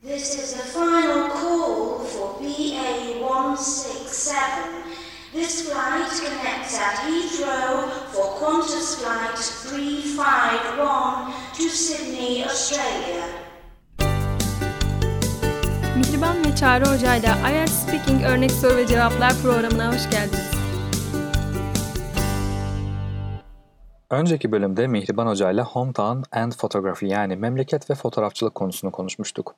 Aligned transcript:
This 0.00 0.38
is 0.38 0.54
the 0.54 0.62
final 0.62 1.28
call 1.28 1.98
for 1.98 2.38
BA 2.38 3.18
167. 3.20 4.84
This 5.32 5.68
flight 5.68 6.08
connects 6.22 6.78
at 6.78 6.94
Heathrow 7.02 7.90
for 8.12 8.38
Qantas 8.38 8.94
Flight 8.94 9.36
351 9.36 11.34
to 11.56 11.68
Sydney, 11.68 12.44
Australia. 12.44 13.24
Mihriban 15.96 16.44
ve 16.44 16.56
Çağrı 16.56 16.84
Hoca 16.84 17.14
ile 17.14 17.34
IELTS 17.52 17.72
Speaking 17.72 18.24
Örnek 18.24 18.50
Soru 18.50 18.76
ve 18.76 18.86
Cevaplar 18.86 19.32
programına 19.42 19.94
hoş 19.94 20.10
geldiniz. 20.10 20.50
Önceki 24.10 24.52
bölümde 24.52 24.86
Mihriban 24.86 25.26
Hoca 25.26 25.50
ile 25.50 25.62
Hometown 25.62 26.38
and 26.38 26.52
Photography 26.52 27.12
yani 27.12 27.36
memleket 27.36 27.90
ve 27.90 27.94
fotoğrafçılık 27.94 28.54
konusunu 28.54 28.92
konuşmuştuk. 28.92 29.54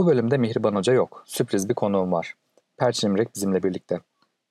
Bu 0.00 0.06
bölümde 0.06 0.38
Mihriban 0.38 0.74
Hoca 0.74 0.92
yok. 0.92 1.22
Sürpriz 1.26 1.68
bir 1.68 1.74
konuğum 1.74 2.12
var. 2.12 2.34
Perçin 2.76 3.08
İmrek 3.08 3.34
bizimle 3.34 3.62
birlikte. 3.62 4.00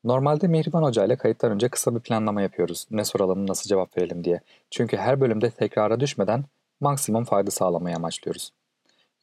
Normalde 0.04 0.48
Mihriban 0.48 0.84
Hoca 0.84 1.06
ile 1.06 1.16
kayıttan 1.16 1.52
önce 1.52 1.70
kısa 1.70 1.96
bir 1.96 2.00
planlama 2.00 2.42
yapıyoruz. 2.42 2.88
Ne 2.92 3.06
soralım, 3.06 3.48
nasıl 3.48 3.70
cevap 3.70 3.98
verelim 3.98 4.24
diye. 4.24 4.42
Çünkü 4.72 4.98
her 4.98 5.22
bölümde 5.22 5.50
tekrara 5.50 6.00
düşmeden 6.00 6.44
maksimum 6.80 7.24
fayda 7.24 7.52
sağlamayı 7.52 7.96
amaçlıyoruz. 7.96 8.52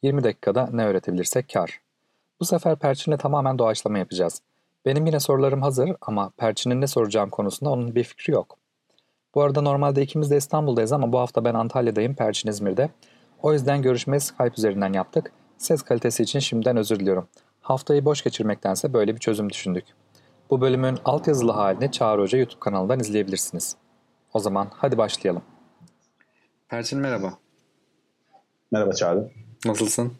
20 0.01 0.23
dakikada 0.23 0.69
ne 0.73 0.85
öğretebilirsek 0.85 1.49
kar. 1.53 1.81
Bu 2.39 2.45
sefer 2.45 2.75
Perçin'le 2.75 3.17
tamamen 3.17 3.59
doğaçlama 3.59 3.97
yapacağız. 3.97 4.41
Benim 4.85 5.05
yine 5.05 5.19
sorularım 5.19 5.61
hazır 5.61 5.91
ama 6.01 6.31
Perçin'in 6.37 6.81
ne 6.81 6.87
soracağım 6.87 7.29
konusunda 7.29 7.69
onun 7.69 7.95
bir 7.95 8.03
fikri 8.03 8.33
yok. 8.33 8.57
Bu 9.35 9.41
arada 9.41 9.61
normalde 9.61 10.01
ikimiz 10.01 10.31
de 10.31 10.37
İstanbul'dayız 10.37 10.93
ama 10.93 11.11
bu 11.11 11.19
hafta 11.19 11.45
ben 11.45 11.53
Antalya'dayım, 11.53 12.15
Perçin 12.15 12.49
İzmir'de. 12.49 12.89
O 13.41 13.53
yüzden 13.53 13.81
görüşmeyi 13.81 14.19
Skype 14.19 14.53
üzerinden 14.57 14.93
yaptık. 14.93 15.31
Ses 15.57 15.81
kalitesi 15.81 16.23
için 16.23 16.39
şimdiden 16.39 16.77
özür 16.77 16.99
diliyorum. 16.99 17.27
Haftayı 17.61 18.05
boş 18.05 18.23
geçirmektense 18.23 18.93
böyle 18.93 19.15
bir 19.15 19.19
çözüm 19.19 19.49
düşündük. 19.49 19.85
Bu 20.49 20.61
bölümün 20.61 20.97
altyazılı 21.05 21.51
halini 21.51 21.91
Çağrı 21.91 22.21
Hoca 22.21 22.37
YouTube 22.37 22.59
kanalından 22.59 22.99
izleyebilirsiniz. 22.99 23.75
O 24.33 24.39
zaman 24.39 24.67
hadi 24.71 24.97
başlayalım. 24.97 25.41
Perçin 26.69 26.99
merhaba. 26.99 27.33
Merhaba 28.71 28.93
Çağrı. 28.93 29.31
Nasılsın? 29.65 30.13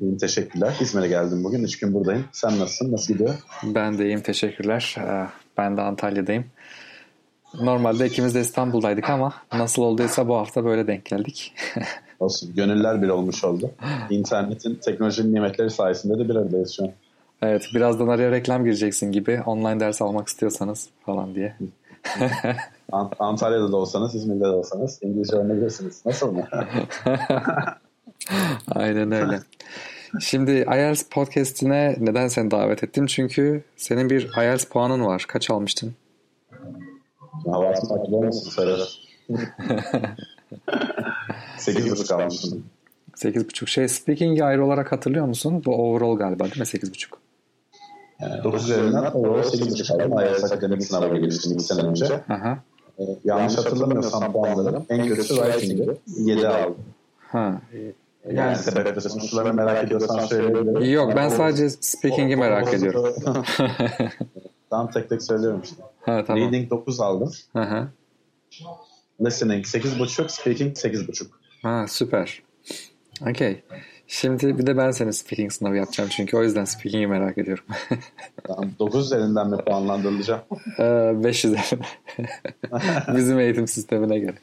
İyiyim 0.00 0.18
teşekkürler. 0.18 0.76
İzmir'e 0.80 1.08
geldim 1.08 1.44
bugün. 1.44 1.64
Üç 1.64 1.78
gün 1.78 1.94
buradayım. 1.94 2.24
Sen 2.32 2.58
nasılsın? 2.58 2.92
Nasıl 2.92 3.12
gidiyor? 3.12 3.34
Ben 3.64 3.98
de 3.98 4.04
iyiyim 4.04 4.20
teşekkürler. 4.20 4.96
Ee, 4.98 5.26
Ben 5.58 5.76
de 5.76 5.82
Antalya'dayım. 5.82 6.44
Normalde 7.54 8.06
ikimiz 8.06 8.34
de 8.34 8.40
İstanbul'daydık 8.40 9.10
ama 9.10 9.34
nasıl 9.52 9.82
olduysa 9.82 10.28
bu 10.28 10.36
hafta 10.36 10.64
böyle 10.64 10.86
denk 10.86 11.04
geldik. 11.04 11.54
Olsun. 12.20 12.54
Gönüller 12.54 13.02
bile 13.02 13.12
olmuş 13.12 13.44
oldu. 13.44 13.70
İnternetin, 14.10 14.74
teknolojinin 14.74 15.34
nimetleri 15.34 15.70
sayesinde 15.70 16.18
de 16.18 16.28
bir 16.28 16.36
aradayız 16.36 16.76
şu 16.76 16.84
an. 16.84 16.90
Evet. 17.42 17.62
Birazdan 17.74 18.08
araya 18.08 18.30
reklam 18.30 18.64
gireceksin 18.64 19.12
gibi. 19.12 19.42
Online 19.46 19.80
ders 19.80 20.02
almak 20.02 20.28
istiyorsanız 20.28 20.88
falan 21.06 21.34
diye. 21.34 21.56
Ant- 22.92 23.14
Antalya'da 23.18 23.72
da 23.72 23.76
olsanız, 23.76 24.14
İzmir'de 24.14 24.44
de 24.44 24.48
olsanız 24.48 24.98
İngilizce 25.02 25.36
öğrenebilirsiniz. 25.36 26.06
Nasıl 26.06 26.32
mı? 26.32 26.48
Aynen 28.74 29.12
öyle. 29.12 29.40
Şimdi 30.20 30.50
IELTS 30.50 31.02
podcast'ine 31.02 31.96
neden 31.98 32.28
seni 32.28 32.50
davet 32.50 32.84
ettim? 32.84 33.06
Çünkü 33.06 33.64
senin 33.76 34.10
bir 34.10 34.30
IELTS 34.42 34.64
puanın 34.64 35.04
var. 35.04 35.24
Kaç 35.28 35.50
almıştın? 35.50 35.94
Hava 37.46 37.68
atmak 37.68 38.06
biliyor 38.06 38.24
musun 38.24 38.78
8 41.60 41.90
buçuk 41.90 42.10
almıştım. 42.10 42.64
8.5 43.16 43.66
şey 43.66 43.88
Speaking 43.88 44.40
ayrı 44.40 44.64
olarak 44.64 44.92
hatırlıyor 44.92 45.26
musun? 45.26 45.62
Bu 45.64 45.74
overall 45.74 46.16
galiba 46.16 46.44
değil 46.44 46.58
mi 46.58 46.64
8.5? 46.64 47.06
Yani 48.20 48.44
9 48.44 48.64
üzerinden 48.64 49.04
overall 49.12 49.42
8.5 49.42 49.94
aldım. 49.94 50.20
IELTS 50.20 50.52
akademik 50.52 50.84
sınava 50.84 51.16
girmiştim 51.16 51.52
2 51.52 51.64
sene 51.64 51.82
önce. 51.82 52.20
Aha. 52.28 52.58
Ee, 52.98 53.02
yanlış 53.24 53.58
hatırlamıyorsam 53.58 54.32
puanlarım 54.32 54.86
en 54.88 55.08
kötüsü 55.08 55.34
writing'di. 55.34 55.96
7 56.06 56.48
aldım. 56.48 56.76
Ha. 57.18 57.60
Yani, 58.24 58.38
yani 58.38 58.56
sebepleri 58.56 59.00
sonuçları 59.00 59.54
merak 59.54 59.84
ediyorsan 59.84 60.18
söyleyebilirim. 60.18 60.92
Yok 60.92 61.12
ben 61.16 61.28
sadece 61.28 61.70
speaking'i 61.70 62.36
merak 62.36 62.74
ediyorum. 62.74 63.14
Tam 64.70 64.90
tek 64.90 65.08
tek 65.08 65.22
söylüyorum 65.22 65.60
işte. 65.64 65.82
Ha, 66.00 66.24
tamam. 66.26 66.42
Reading 66.42 66.70
9 66.70 67.00
aldım. 67.00 67.32
Hı 67.52 67.62
hı. 67.62 67.88
Listening 69.24 69.64
8.5, 69.66 70.28
speaking 70.28 70.76
8.5. 70.76 71.26
Ha 71.62 71.86
süper. 71.88 72.42
Okey. 73.30 73.62
Şimdi 74.06 74.58
bir 74.58 74.66
de 74.66 74.76
ben 74.76 74.90
senin 74.90 75.10
speaking 75.10 75.52
sınavı 75.52 75.76
yapacağım 75.76 76.10
çünkü 76.12 76.36
o 76.36 76.42
yüzden 76.42 76.64
speaking'i 76.64 77.06
merak 77.06 77.38
ediyorum. 77.38 77.64
Tamam, 78.46 78.70
9 78.78 79.06
üzerinden 79.06 79.50
mi 79.50 79.56
puanlandırılacağım? 79.56 80.40
5 81.24 81.44
üzerine. 81.44 81.86
Bizim 83.16 83.40
eğitim 83.40 83.68
sistemine 83.68 84.18
göre. 84.18 84.36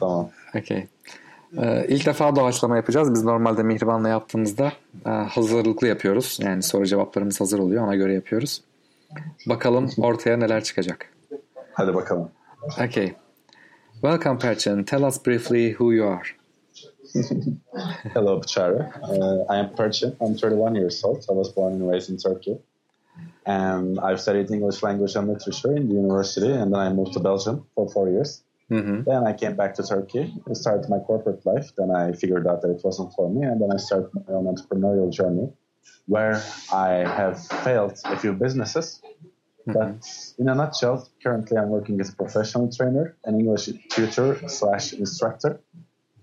Tamam. 0.00 0.30
Okey. 0.54 0.86
Ee, 1.58 1.86
ilk 1.88 2.06
defa 2.06 2.36
doğaçlama 2.36 2.76
yapacağız. 2.76 3.14
Biz 3.14 3.24
normalde 3.24 3.62
Mihriban'la 3.62 4.08
yaptığımızda 4.08 4.72
e, 5.06 5.10
hazırlıklı 5.10 5.86
yapıyoruz. 5.86 6.38
Yani 6.42 6.62
soru 6.62 6.86
cevaplarımız 6.86 7.40
hazır 7.40 7.58
oluyor. 7.58 7.84
Ona 7.84 7.94
göre 7.94 8.14
yapıyoruz. 8.14 8.62
Bakalım 9.46 9.90
ortaya 9.98 10.36
neler 10.36 10.64
çıkacak. 10.64 11.12
Hadi 11.72 11.94
bakalım. 11.94 12.30
Okay. 12.62 13.12
Welcome 13.92 14.38
Perchin. 14.38 14.84
Tell 14.84 15.02
us 15.02 15.26
briefly 15.26 15.70
who 15.70 15.92
you 15.92 16.08
are. 16.10 16.35
Hello, 18.14 18.40
Chara. 18.42 18.92
Uh, 19.02 19.44
I 19.52 19.58
am. 19.58 19.70
I'm 20.20 20.36
31 20.36 20.74
years 20.74 21.02
old. 21.04 21.24
I 21.28 21.32
was 21.32 21.52
born 21.52 21.74
and 21.74 21.88
raised 21.88 22.10
in 22.10 22.16
Turkey. 22.16 22.58
And 23.46 23.98
I've 24.00 24.20
studied 24.20 24.50
English 24.50 24.82
language 24.82 25.14
and 25.14 25.28
literature 25.28 25.76
in 25.76 25.88
the 25.88 25.94
university, 25.94 26.50
and 26.50 26.72
then 26.72 26.80
I 26.80 26.92
moved 26.92 27.12
to 27.14 27.20
Belgium 27.20 27.66
for 27.74 27.88
four 27.88 28.08
years. 28.08 28.42
Hı-hı. 28.70 29.04
Then 29.04 29.24
I 29.24 29.32
came 29.32 29.54
back 29.54 29.74
to 29.76 29.82
Turkey, 29.84 30.34
I 30.50 30.52
started 30.54 30.90
my 30.90 30.98
corporate 30.98 31.46
life. 31.46 31.70
Then 31.76 31.92
I 31.92 32.12
figured 32.12 32.46
out 32.48 32.62
that 32.62 32.70
it 32.70 32.80
wasn't 32.82 33.12
for 33.14 33.30
me, 33.30 33.46
and 33.46 33.60
then 33.60 33.70
I 33.72 33.76
started 33.76 34.10
my 34.14 34.34
own 34.34 34.44
entrepreneurial 34.52 35.12
journey, 35.12 35.52
where 36.06 36.42
I 36.72 37.06
have 37.18 37.46
failed 37.64 37.96
a 38.04 38.18
few 38.18 38.32
businesses. 38.32 39.00
But 39.66 40.06
in 40.38 40.48
a 40.48 40.54
nutshell, 40.54 41.08
currently 41.22 41.56
I'm 41.56 41.70
working 41.70 42.00
as 42.00 42.10
a 42.10 42.16
professional 42.16 42.70
trainer, 42.72 43.16
an 43.24 43.40
English 43.40 43.68
tutor 43.90 44.48
slash 44.48 44.92
instructor, 44.92 45.60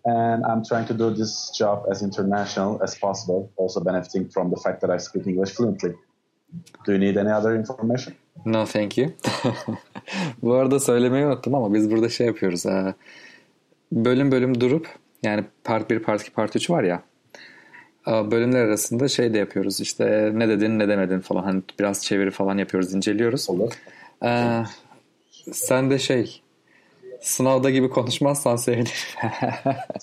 and 0.05 0.43
I'm 0.45 0.63
trying 0.63 0.87
to 0.87 0.99
do 0.99 1.15
this 1.15 1.51
job 1.59 1.85
as 1.91 2.01
international 2.01 2.79
as 2.83 2.99
possible, 2.99 3.49
also 3.57 3.85
benefiting 3.85 4.29
from 4.29 4.49
the 4.49 4.61
fact 4.63 4.81
that 4.81 4.89
I 4.89 4.99
speak 4.99 5.27
English 5.27 5.55
fluently. 5.55 5.93
Do 6.85 6.91
you 6.91 6.99
need 6.99 7.17
any 7.17 7.31
other 7.31 7.55
information? 7.55 8.15
No 8.45 8.65
thank 8.65 8.97
you. 8.97 9.11
Bu 10.41 10.53
arada 10.53 10.79
söylemeyi 10.79 11.25
unuttum 11.25 11.55
ama 11.55 11.73
biz 11.73 11.91
burada 11.91 12.09
şey 12.09 12.27
yapıyoruz. 12.27 12.65
Bölüm 13.91 14.31
bölüm 14.31 14.61
durup 14.61 14.87
yani 15.23 15.43
part 15.63 15.89
1, 15.89 15.99
part 15.99 16.21
2, 16.21 16.31
part 16.31 16.55
3 16.55 16.69
var 16.69 16.83
ya. 16.83 17.01
Bölümler 18.07 18.59
arasında 18.65 19.07
şey 19.07 19.33
de 19.33 19.37
yapıyoruz. 19.37 19.79
İşte 19.79 20.31
ne 20.33 20.49
dedin 20.49 20.79
ne 20.79 20.87
demedin 20.87 21.19
falan. 21.19 21.43
Hani 21.43 21.61
biraz 21.79 22.05
çeviri 22.05 22.31
falan 22.31 22.57
yapıyoruz, 22.57 22.93
inceliyoruz. 22.93 23.49
Olur. 23.49 23.73
Ee, 24.23 24.63
sen 25.51 25.89
de 25.89 25.99
şey 25.99 26.42
sınavda 27.23 27.69
gibi 27.69 27.89
konuşmazsan 27.89 28.55
sevinirim. 28.55 28.91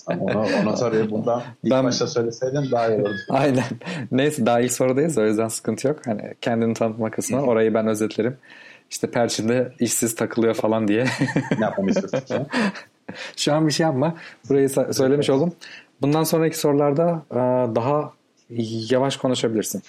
Onu, 0.07 0.45
onu 0.63 0.75
tabii 0.75 1.11
bundan 1.11 1.43
ilk 1.63 1.71
Ben- 1.71 1.83
başta 1.83 2.07
söyleseydin 2.07 2.71
daha 2.71 2.87
iyi 2.87 3.01
olurdu. 3.01 3.17
Aynen. 3.29 3.63
Neyse 4.11 4.45
daha 4.45 4.59
ilk 4.61 4.71
sorudayız 4.71 5.17
o 5.17 5.25
yüzden 5.25 5.47
sıkıntı 5.47 5.87
yok. 5.87 5.99
Hani 6.05 6.33
kendini 6.41 6.73
tanıtma 6.73 7.11
kısmı 7.11 7.41
orayı 7.41 7.73
ben 7.73 7.87
özetlerim. 7.87 8.37
İşte 8.91 9.11
Perçin'de 9.11 9.73
işsiz 9.79 10.15
takılıyor 10.15 10.53
falan 10.53 10.87
diye. 10.87 11.05
Ne 11.59 11.65
yapmamı 11.65 11.89
istiyorsun 11.89 12.47
şu 13.37 13.53
an? 13.53 13.67
Bir 13.67 13.71
şey 13.71 13.83
yapma. 13.85 14.15
Burayı 14.49 14.69
söylemiş 14.69 15.29
oldum. 15.29 15.53
Bundan 16.01 16.23
sonraki 16.23 16.57
sorularda 16.59 17.23
daha 17.75 18.11
yavaş 18.89 19.17
konuşabilirsin. 19.17 19.83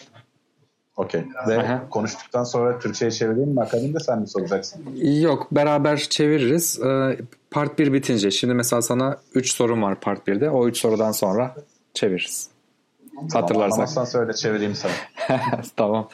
Okey. 0.97 1.25
Ve 1.49 1.59
Aha. 1.59 1.89
konuştuktan 1.91 2.45
sonra 2.45 2.79
Türkçe'ye 2.79 3.11
çevireyim 3.11 3.51
mi? 3.51 3.61
Akabinde 3.61 4.01
sen 4.01 4.21
mi 4.21 4.29
soracaksın? 4.29 4.83
Yok 5.21 5.49
beraber 5.53 5.97
çeviririz. 5.97 6.81
E, 6.81 7.19
Part 7.51 7.79
1 7.79 7.93
bitince. 7.93 8.31
Şimdi 8.31 8.55
mesela 8.55 8.83
sana 8.83 9.17
3 9.35 9.53
sorum 9.53 9.83
var 9.83 10.01
Part 10.01 10.29
1'de. 10.29 10.51
O 10.51 10.69
3 10.69 10.77
sorudan 10.77 11.13
sonra 11.13 11.55
çeviririz. 11.95 12.49
Hatırlarsak. 13.33 13.73
Anlamazsan 13.73 14.05
söyle 14.05 14.33
çevireyim 14.33 14.75
sana. 14.75 14.93
tamam. 15.77 16.09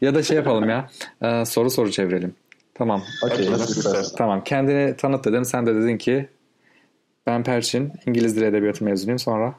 Ya 0.00 0.14
da 0.14 0.22
şey 0.22 0.36
yapalım 0.36 0.68
ya. 0.68 0.90
e, 1.22 1.44
soru 1.44 1.70
soru 1.70 1.90
çevirelim. 1.90 2.34
Tamam. 2.74 3.02
Okey. 3.24 3.48
Tamam. 4.16 4.44
Kendini 4.44 4.96
tanıt 4.96 5.24
dedim. 5.24 5.44
Sen 5.44 5.66
de 5.66 5.74
dedin 5.74 5.98
ki 5.98 6.28
ben 7.26 7.42
Perçin. 7.42 7.92
İngiliz 8.06 8.36
Dili 8.36 8.44
Edebiyatı 8.44 8.84
mezunuyum. 8.84 9.18
Sonra 9.18 9.54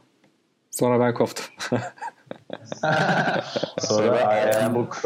sonra 0.72 1.00
ben 1.00 1.14
koptum. 1.14 1.46
Sonra 3.80 4.20
I 4.20 4.66
am 4.66 4.76
book. 4.76 5.02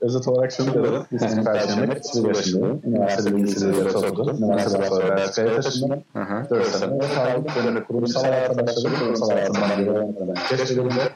Özet 0.00 0.28
olarak 0.28 0.52
şunu 0.52 0.74
dedim. 0.74 1.02
Biz 1.12 1.44
Perşembe 1.44 1.98
31 1.98 2.28
yaşındayım. 2.28 2.80
Üniversitede 2.84 3.30
İngilizce 3.30 3.98
okudum. 3.98 4.44
Üniversiteden 4.44 4.88
sonra 4.88 5.16
Belçika'ya 5.16 5.60
taşındım. 5.60 6.02
Hı 6.12 6.22
hı. 6.22 6.50
4 6.50 6.66
sene 6.66 6.98
kaldım. 6.98 7.44
Böyle 7.66 7.84
kurumsal 7.84 8.24
hayata 8.24 8.66
başladım. 8.66 8.92
Kurumsal 8.98 9.30
hayatımdan 9.30 9.70
beri 9.78 9.90
olmadan 9.90 10.34
keşfedildi. 10.48 11.12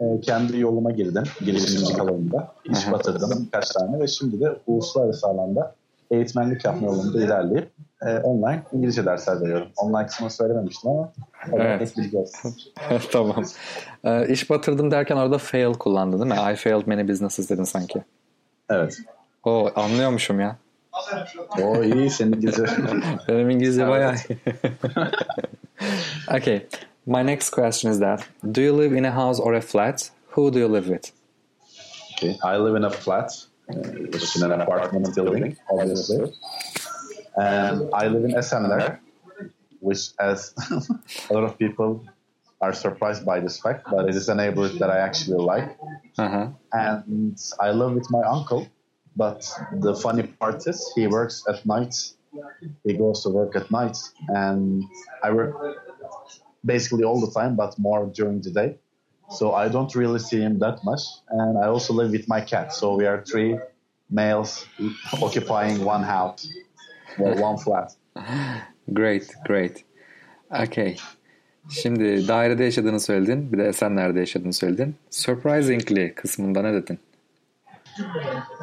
Ee, 0.00 0.20
kendi 0.20 0.60
yoluma 0.60 0.90
girdim. 0.90 1.24
Girişimcilik 1.40 2.00
alanında. 2.00 2.52
İş 2.64 2.92
batırdım 2.92 3.46
birkaç 3.46 3.70
tane 3.70 4.00
ve 4.00 4.06
şimdi 4.06 4.40
de 4.40 4.56
uluslararası 4.66 5.26
alanda 5.26 5.74
eğitmenlik 6.10 6.64
yapma 6.64 6.86
yolunda 6.86 7.24
ilerleyip 7.24 7.70
e, 8.02 8.18
online 8.18 8.62
İngilizce 8.72 9.04
dersler 9.04 9.40
veriyorum. 9.40 9.68
Online 9.76 10.06
kısmını 10.06 10.30
söylememiştim 10.30 10.90
ama 10.90 11.12
Evet. 11.52 11.94
tamam. 13.12 13.44
Ee, 14.04 14.28
iş 14.28 14.50
batırdım 14.50 14.90
derken 14.90 15.16
orada 15.16 15.38
fail 15.38 15.72
kullandın 15.74 16.20
değil 16.20 16.40
mi? 16.40 16.52
I 16.52 16.56
failed 16.56 16.86
many 16.86 17.08
businesses 17.08 17.50
dedin 17.50 17.64
sanki. 17.64 18.02
Evet. 18.70 18.98
O 19.44 19.70
anlıyormuşum 19.76 20.40
ya. 20.40 20.56
O 21.62 21.82
iyi 21.82 22.10
senin 22.10 22.32
İngilizce. 22.32 22.64
Benim 23.28 23.50
İngilizce 23.50 23.88
bayağı 23.88 24.14
iyi. 24.14 24.38
okay. 26.38 26.66
My 27.06 27.26
next 27.26 27.50
question 27.50 27.92
is 27.92 27.98
that 28.00 28.20
do 28.54 28.60
you 28.60 28.82
live 28.82 28.98
in 28.98 29.04
a 29.04 29.16
house 29.16 29.42
or 29.42 29.54
a 29.54 29.60
flat? 29.60 30.10
Who 30.36 30.54
do 30.54 30.58
you 30.58 30.74
live 30.74 30.84
with? 30.84 31.12
Okay. 32.16 32.30
I 32.30 32.58
live 32.58 32.76
in 32.76 32.82
a 32.82 32.90
flat, 32.90 33.32
uh, 33.68 33.74
which 33.74 34.22
is 34.22 34.42
an 34.42 34.50
apartment 34.50 35.16
building, 35.16 35.56
obviously. 35.68 36.32
And 37.36 37.88
I 37.92 38.08
live 38.08 38.24
in 38.24 38.36
Esenler, 38.36 38.98
which, 39.82 40.10
as 40.18 40.54
a 41.30 41.34
lot 41.34 41.44
of 41.44 41.58
people 41.58 42.06
are 42.60 42.72
surprised 42.72 43.26
by 43.26 43.40
this 43.40 43.60
fact, 43.60 43.86
but 43.90 44.08
it 44.08 44.14
is 44.14 44.28
a 44.28 44.34
neighborhood 44.34 44.78
that 44.78 44.90
I 44.90 44.98
actually 44.98 45.42
like. 45.44 45.76
Hı-hı. 46.18 46.54
And 46.72 47.38
I 47.60 47.72
live 47.72 47.92
with 47.94 48.08
my 48.10 48.22
uncle, 48.22 48.68
but 49.16 49.40
the 49.72 49.94
funny 49.94 50.22
part 50.22 50.66
is 50.66 50.92
he 50.94 51.08
works 51.08 51.44
at 51.48 51.66
night. 51.66 51.94
He 52.84 52.94
goes 52.94 53.24
to 53.24 53.30
work 53.30 53.56
at 53.56 53.70
night, 53.70 53.98
and 54.28 54.84
I 55.22 55.32
work 55.32 55.54
basically 56.64 57.04
all 57.04 57.20
the 57.20 57.32
time, 57.32 57.56
but 57.56 57.78
more 57.78 58.06
during 58.06 58.40
the 58.40 58.50
day. 58.50 58.78
So 59.30 59.52
I 59.52 59.68
don't 59.68 59.92
really 59.94 60.18
see 60.18 60.40
him 60.40 60.58
that 60.60 60.84
much. 60.84 61.02
And 61.30 61.58
I 61.58 61.66
also 61.66 61.92
live 61.94 62.10
with 62.12 62.28
my 62.28 62.40
cat. 62.40 62.72
So 62.72 62.94
we 62.94 63.06
are 63.06 63.24
three 63.24 63.58
males 64.10 64.66
occupying 65.20 65.84
one 65.84 66.02
house, 66.02 66.46
well, 67.18 67.34
one 67.36 67.58
flat. 67.58 67.94
Great, 68.88 69.22
great. 69.48 69.72
Okay. 70.66 70.96
Şimdi 71.68 72.28
dairede 72.28 72.64
yaşadığını 72.64 73.00
söyledin. 73.00 73.52
Bir 73.52 73.58
de 73.58 73.68
Esenler'de 73.68 74.18
yaşadığını 74.18 74.52
söyledin. 74.52 74.94
Surprisingly 75.10 76.14
kısmında 76.14 76.62
ne 76.62 76.72
dedin? 76.72 76.98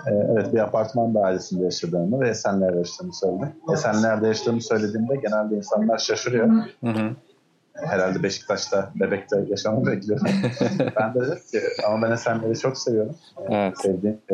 Ee, 0.07 0.11
evet 0.31 0.53
bir 0.53 0.59
apartman 0.59 1.13
dairesinde 1.13 1.63
yaşadığımı 1.63 2.19
ve 2.19 2.29
Esenler'de 2.29 2.77
yaşadığımı 2.77 3.13
söyledim. 3.13 3.49
Esenler'de 3.73 4.27
yaşadığımı 4.27 4.61
söylediğimde 4.61 5.15
genelde 5.15 5.55
insanlar 5.55 5.97
şaşırıyor. 5.97 6.47
Hı 6.83 6.89
hı. 6.89 7.15
Herhalde 7.73 8.23
Beşiktaş'ta, 8.23 8.91
Bebek'te 8.95 9.45
yaşamamı 9.47 9.85
bekliyorum. 9.85 10.27
ben 10.99 11.13
de 11.13 11.19
dedim 11.19 11.39
ki 11.51 11.61
ama 11.87 12.07
ben 12.07 12.11
Esenler'i 12.11 12.59
çok 12.59 12.77
seviyorum. 12.77 13.15
Evet. 13.49 13.77
Sevdiğim 13.81 14.17
e, 14.29 14.33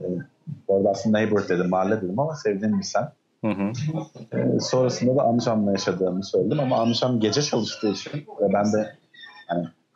e, 0.00 0.06
orada 0.68 0.90
aslında 0.90 1.18
neighborhood 1.18 1.48
dedim, 1.48 1.68
mahalle 1.68 2.02
dedim 2.02 2.18
ama 2.18 2.34
sevdiğim 2.34 2.78
bir 2.78 2.84
sen. 2.84 3.08
Hı 3.44 3.50
hı. 3.50 3.72
Ee, 4.32 4.60
sonrasında 4.60 5.16
da 5.16 5.22
amcamla 5.22 5.70
yaşadığımı 5.70 6.24
söyledim 6.24 6.60
ama 6.60 6.78
amcam 6.78 7.20
gece 7.20 7.42
çalıştığı 7.42 7.88
için 7.88 8.12
ve 8.12 8.52
ben 8.52 8.72
de 8.72 8.94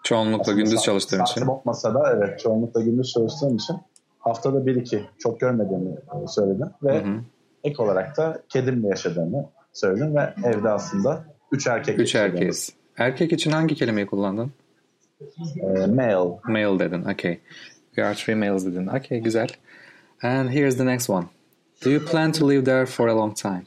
Çoğunlukla 0.04 0.52
gündüz 0.52 0.70
Saat- 0.74 0.84
çalıştığım 0.84 1.22
için. 1.22 1.46
olmasa 1.46 1.94
da 1.94 2.12
evet 2.16 2.40
çoğunlukla 2.40 2.80
gündüz 2.80 3.12
çalıştığım 3.12 3.56
için 3.56 3.76
haftada 4.18 4.66
bir 4.66 4.74
iki 4.76 5.04
çok 5.18 5.40
görmediğimi 5.40 5.90
e, 5.90 6.26
söyledim 6.28 6.68
ve 6.82 6.94
Hı 7.04 7.08
hı. 7.08 7.20
ek 7.64 7.82
olarak 7.82 8.16
da 8.16 8.42
kedimle 8.48 8.88
yaşadığımı 8.88 9.48
söyledim 9.72 10.16
ve 10.16 10.34
evde 10.44 10.68
aslında 10.68 11.24
üç 11.52 11.66
erkek 11.66 11.98
Üç 11.98 12.14
erkeğiz. 12.14 12.72
Erkek 12.98 13.32
için 13.32 13.50
hangi 13.50 13.74
kelimeyi 13.74 14.06
kullandın? 14.06 14.52
Ee, 15.62 15.86
male. 15.86 16.38
Male 16.44 16.78
dedin. 16.78 17.02
Okay. 17.04 17.38
We 17.86 18.04
are 18.04 18.14
three 18.14 18.34
males 18.34 18.66
dedin. 18.66 18.86
Okay, 18.86 19.18
güzel. 19.20 19.48
And 20.22 20.50
here's 20.50 20.76
the 20.76 20.86
next 20.86 21.10
one. 21.10 21.24
Do 21.82 21.90
you 21.90 22.00
plan 22.00 22.32
to 22.32 22.44
live 22.44 22.64
there 22.64 22.86
for 22.86 23.08
a 23.08 23.14
long 23.14 23.34
time? 23.34 23.66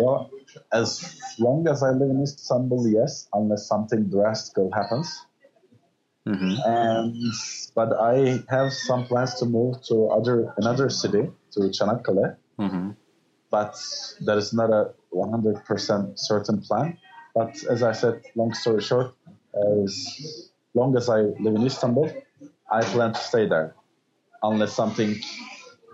Well, 0.00 0.30
as 0.72 1.18
long 1.38 1.66
as 1.68 1.82
I 1.82 1.90
live 1.90 2.10
in 2.10 2.22
Istanbul, 2.22 2.88
yes, 2.88 3.28
unless 3.32 3.66
something 3.66 4.04
drastic 4.08 4.72
happens. 4.72 5.26
Hı. 6.26 6.36
And 6.66 7.14
but 7.74 7.92
I 7.92 8.44
have 8.48 8.72
some 8.72 9.04
plans 9.06 9.34
to 9.40 9.46
move 9.46 9.82
to 9.88 10.08
other 10.08 10.54
another 10.58 10.90
city 10.90 11.30
to 11.52 11.60
Çanakkale. 11.60 12.36
Hı. 12.58 12.94
but 13.50 13.74
that 14.26 14.38
is 14.38 14.52
not 14.52 14.70
a 14.70 14.92
100% 15.12 16.12
certain 16.16 16.60
plan. 16.60 16.96
But 17.34 17.50
as 17.64 17.82
I 17.82 17.92
said, 17.92 18.22
long 18.36 18.54
story 18.54 18.82
short, 18.82 19.14
as 19.82 20.40
long 20.74 20.96
as 20.96 21.08
I 21.08 21.20
live 21.44 21.54
in 21.56 21.66
Istanbul, 21.66 22.10
I 22.70 22.82
plan 22.82 23.12
to 23.12 23.20
stay 23.20 23.48
there 23.48 23.74
unless 24.42 24.72
something 24.72 25.20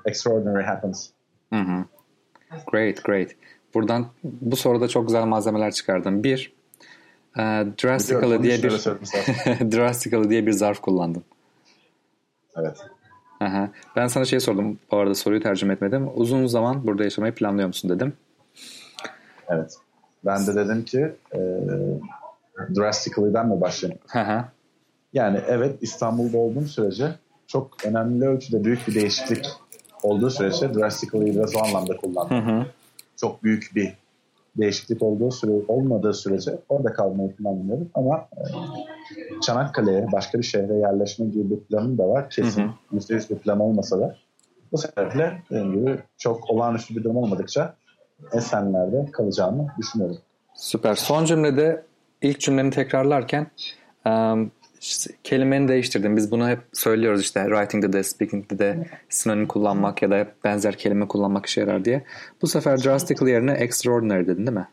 extraordinary 0.06 0.64
happens. 0.64 1.08
Hı 1.52 1.60
hı. 1.60 1.84
Great, 2.66 3.04
great. 3.04 3.30
Buradan 3.74 4.06
bu 4.24 4.56
soruda 4.56 4.88
çok 4.88 5.06
güzel 5.06 5.24
malzemeler 5.24 5.72
çıkardım. 5.72 6.24
Bir, 6.24 6.52
e, 7.38 7.42
drastically 7.84 8.42
diye 8.42 8.62
bir 8.62 8.70
drastically 9.76 10.30
diye 10.30 10.46
bir 10.46 10.52
zarf 10.52 10.80
kullandım. 10.80 11.24
Evet. 12.56 12.76
Aha. 13.40 13.70
Ben 13.96 14.06
sana 14.06 14.24
şey 14.24 14.40
sordum. 14.40 14.78
Bu 14.90 14.96
arada 14.96 15.14
soruyu 15.14 15.42
tercüme 15.42 15.74
etmedim. 15.74 16.10
Uzun 16.14 16.46
zaman 16.46 16.86
burada 16.86 17.04
yaşamayı 17.04 17.34
planlıyor 17.34 17.66
musun 17.68 17.90
dedim. 17.90 18.12
Evet. 19.48 19.76
Ben 20.24 20.46
de 20.46 20.54
dedim 20.54 20.84
ki 20.84 21.12
e, 21.34 21.38
drastically'den 22.76 23.48
mi 23.48 23.60
başlayayım? 23.60 24.00
Yani 25.12 25.40
evet 25.48 25.78
İstanbul'da 25.80 26.38
olduğum 26.38 26.66
sürece 26.66 27.14
çok 27.46 27.84
önemli 27.84 28.28
ölçüde 28.28 28.64
büyük 28.64 28.88
bir 28.88 28.94
değişiklik 28.94 29.46
olduğu 30.06 30.30
sürece 30.30 30.74
drastically 30.74 31.26
biraz 31.26 31.56
o 31.56 31.58
anlamda 31.64 31.96
kullandım. 31.96 32.46
Hı 32.46 32.52
hı. 32.52 32.66
Çok 33.16 33.42
büyük 33.42 33.70
bir 33.74 33.94
değişiklik 34.56 35.02
olduğu 35.02 35.30
süre 35.30 35.52
olmadığı 35.68 36.14
sürece 36.14 36.58
orada 36.68 36.92
kalmayı 36.92 37.36
planlıyorum 37.36 37.90
ama 37.94 38.16
e, 38.16 39.40
Çanakkale'ye 39.40 40.12
başka 40.12 40.38
bir 40.38 40.44
şehre 40.44 40.74
yerleşme 40.74 41.26
gibi 41.26 41.50
bir 41.50 41.60
planım 41.60 41.98
da 41.98 42.08
var. 42.08 42.30
Kesin 42.30 42.70
yüzde 42.92 43.14
yüz 43.14 43.30
bir 43.30 43.36
plan 43.36 43.60
olmasa 43.60 44.00
da 44.00 44.16
bu 44.72 44.78
sebeple 44.78 45.42
dediğim 45.50 45.72
gibi 45.72 45.98
çok 46.18 46.50
olağanüstü 46.50 46.96
bir 46.96 47.04
durum 47.04 47.16
olmadıkça 47.16 47.74
Esenler'de 48.32 49.10
kalacağımı 49.12 49.66
düşünüyorum. 49.78 50.18
Süper. 50.54 50.94
Son 50.94 51.24
cümlede 51.24 51.82
ilk 52.22 52.40
cümleni 52.40 52.70
tekrarlarken 52.70 53.46
işte 54.81 55.14
kelimeni 55.25 55.68
değiştirdim. 55.68 56.16
Biz 56.16 56.30
bunu 56.30 56.49
hep 56.49 56.59
söylüyoruz 56.73 57.21
işte 57.21 57.45
writing'de 57.45 57.92
de 57.92 58.02
speaking'de 58.02 58.59
de 58.59 58.87
sinonim 59.09 59.47
kullanmak 59.47 60.02
ya 60.02 60.11
da 60.11 60.16
hep 60.16 60.45
benzer 60.45 60.75
kelime 60.76 61.09
kullanmak 61.09 61.47
işe 61.47 61.61
yarar 61.61 61.85
diye. 61.85 62.04
Bu 62.42 62.47
sefer 62.47 62.85
drastically 62.85 63.30
yerine 63.30 63.52
extraordinary 63.52 64.26
dedin 64.26 64.47
değil 64.47 64.59
mi? 64.59 64.68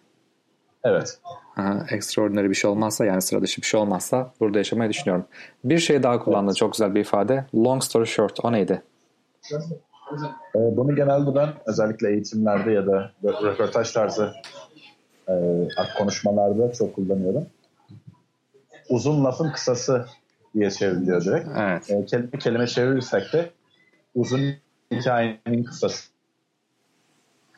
Evet. 0.83 1.19
Aha, 1.57 1.85
extraordinary 1.91 2.49
bir 2.49 2.55
şey 2.55 2.69
olmazsa 2.69 3.05
yani 3.05 3.21
sıra 3.21 3.41
dışı 3.41 3.61
bir 3.61 3.67
şey 3.67 3.79
olmazsa 3.79 4.33
burada 4.39 4.57
yaşamayı 4.57 4.89
düşünüyorum. 4.89 5.25
Bir 5.63 5.79
şey 5.79 6.03
daha 6.03 6.19
kullandın 6.19 6.53
çok 6.53 6.73
güzel 6.73 6.95
bir 6.95 7.01
ifade. 7.01 7.45
Long 7.55 7.83
story 7.83 8.07
short 8.07 8.39
o 8.45 8.51
neydi? 8.51 8.81
E, 10.55 10.59
Bunu 10.77 10.95
genelde 10.95 11.35
ben 11.35 11.49
özellikle 11.65 12.09
eğitimlerde 12.09 12.71
ya 12.71 12.87
da 12.87 13.11
röportaj 13.23 13.91
tarzı 13.91 14.31
e, 15.29 15.33
konuşmalarda 15.97 16.73
çok 16.73 16.95
kullanıyorum. 16.95 17.45
Uzun 18.93 19.25
lafın 19.25 19.51
kısası 19.51 20.05
diye 20.55 20.71
çevriliyor 20.71 21.25
direkt. 21.25 21.47
Evet. 21.57 21.91
E, 21.91 22.05
kelime 22.05 22.29
kelime 22.39 22.67
çevirirsek 22.67 23.33
de 23.33 23.51
uzun 24.15 24.41
hikayenin 24.91 25.63
kısası 25.63 26.09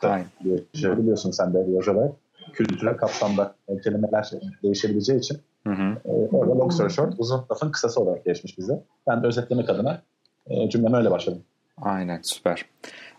Aynen. 0.02 0.28
diye 0.44 0.58
çevriliyorsun 0.74 1.32
sen 1.32 1.54
de 1.54 1.60
yazarak. 1.70 2.12
Kültürel 2.54 2.98
kapsamda 2.98 3.56
e, 3.68 3.82
kelimeler 3.82 4.32
değişebileceği 4.64 5.20
için 5.20 5.38
Hı 5.68 5.74
hı. 5.74 5.98
e, 6.06 6.12
orada 6.12 6.58
long 6.60 6.74
story 6.74 6.90
short 6.90 7.14
uzun 7.18 7.46
lafın 7.52 7.72
kısası 7.72 8.02
olarak 8.02 8.26
geçmiş 8.26 8.58
bize. 8.58 8.84
Ben 9.08 9.24
de 9.24 9.28
özetlemek 9.28 9.70
adına 9.70 10.02
e, 10.48 10.70
cümleme 10.70 10.98
öyle 10.98 11.12
başladım. 11.12 11.44
Aynen 11.82 12.20
süper. 12.22 12.66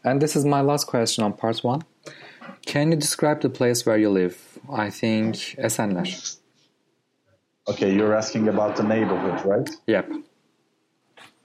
And 0.04 0.20
this 0.20 0.37
is 0.37 0.44
my 0.44 0.50
last 0.66 0.90
question 0.90 1.26
on 1.26 1.32
part 1.32 1.64
one. 1.64 1.82
Can 2.66 2.82
you 2.90 3.00
describe 3.00 3.40
the 3.40 3.52
place 3.52 3.75
where 3.75 4.00
you 4.02 4.14
live? 4.16 4.35
I 4.87 4.90
think 4.90 5.54
Esenler. 5.58 6.37
Okay, 7.68 7.92
you're 7.94 8.14
asking 8.14 8.49
about 8.49 8.76
the 8.76 8.82
neighborhood, 8.82 9.44
right? 9.44 9.68
Yep. 9.87 10.11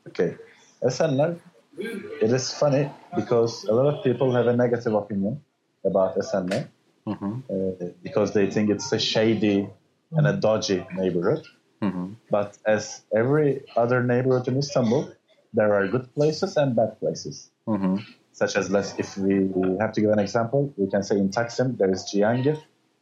Okay. 0.07 0.35
Esenler, 0.83 1.39
it 1.77 2.31
is 2.31 2.53
funny 2.53 2.89
because 3.15 3.63
a 3.65 3.73
lot 3.73 3.87
of 3.93 4.03
people 4.03 4.31
have 4.33 4.47
a 4.47 4.55
negative 4.55 4.93
opinion 4.93 5.41
about 5.83 6.15
Esenler 6.17 6.67
Hı 7.05 7.11
hı. 7.11 7.25
uh, 7.25 7.53
mm-hmm. 7.53 7.87
because 8.03 8.33
they 8.33 8.47
think 8.49 8.69
it's 8.69 8.91
a 8.91 8.99
shady 8.99 9.67
and 10.11 10.27
a 10.27 10.33
dodgy 10.33 10.85
neighborhood. 10.93 11.43
Mm-hmm. 11.81 12.13
But 12.29 12.57
as 12.65 13.01
every 13.15 13.63
other 13.75 14.03
neighborhood 14.03 14.47
in 14.47 14.57
Istanbul, 14.57 15.09
there 15.53 15.73
are 15.73 15.87
good 15.87 16.13
places 16.13 16.57
and 16.57 16.75
bad 16.75 16.99
places. 16.99 17.49
Mm-hmm. 17.67 17.97
Such 18.33 18.55
as, 18.55 18.69
if 18.97 19.17
we 19.17 19.49
have 19.79 19.91
to 19.93 20.01
give 20.01 20.11
an 20.11 20.19
example, 20.19 20.73
we 20.77 20.89
can 20.89 21.03
say 21.03 21.17
in 21.17 21.29
Taksim 21.29 21.77
there 21.77 21.91
is 21.91 22.03
Cihangir, 22.03 22.57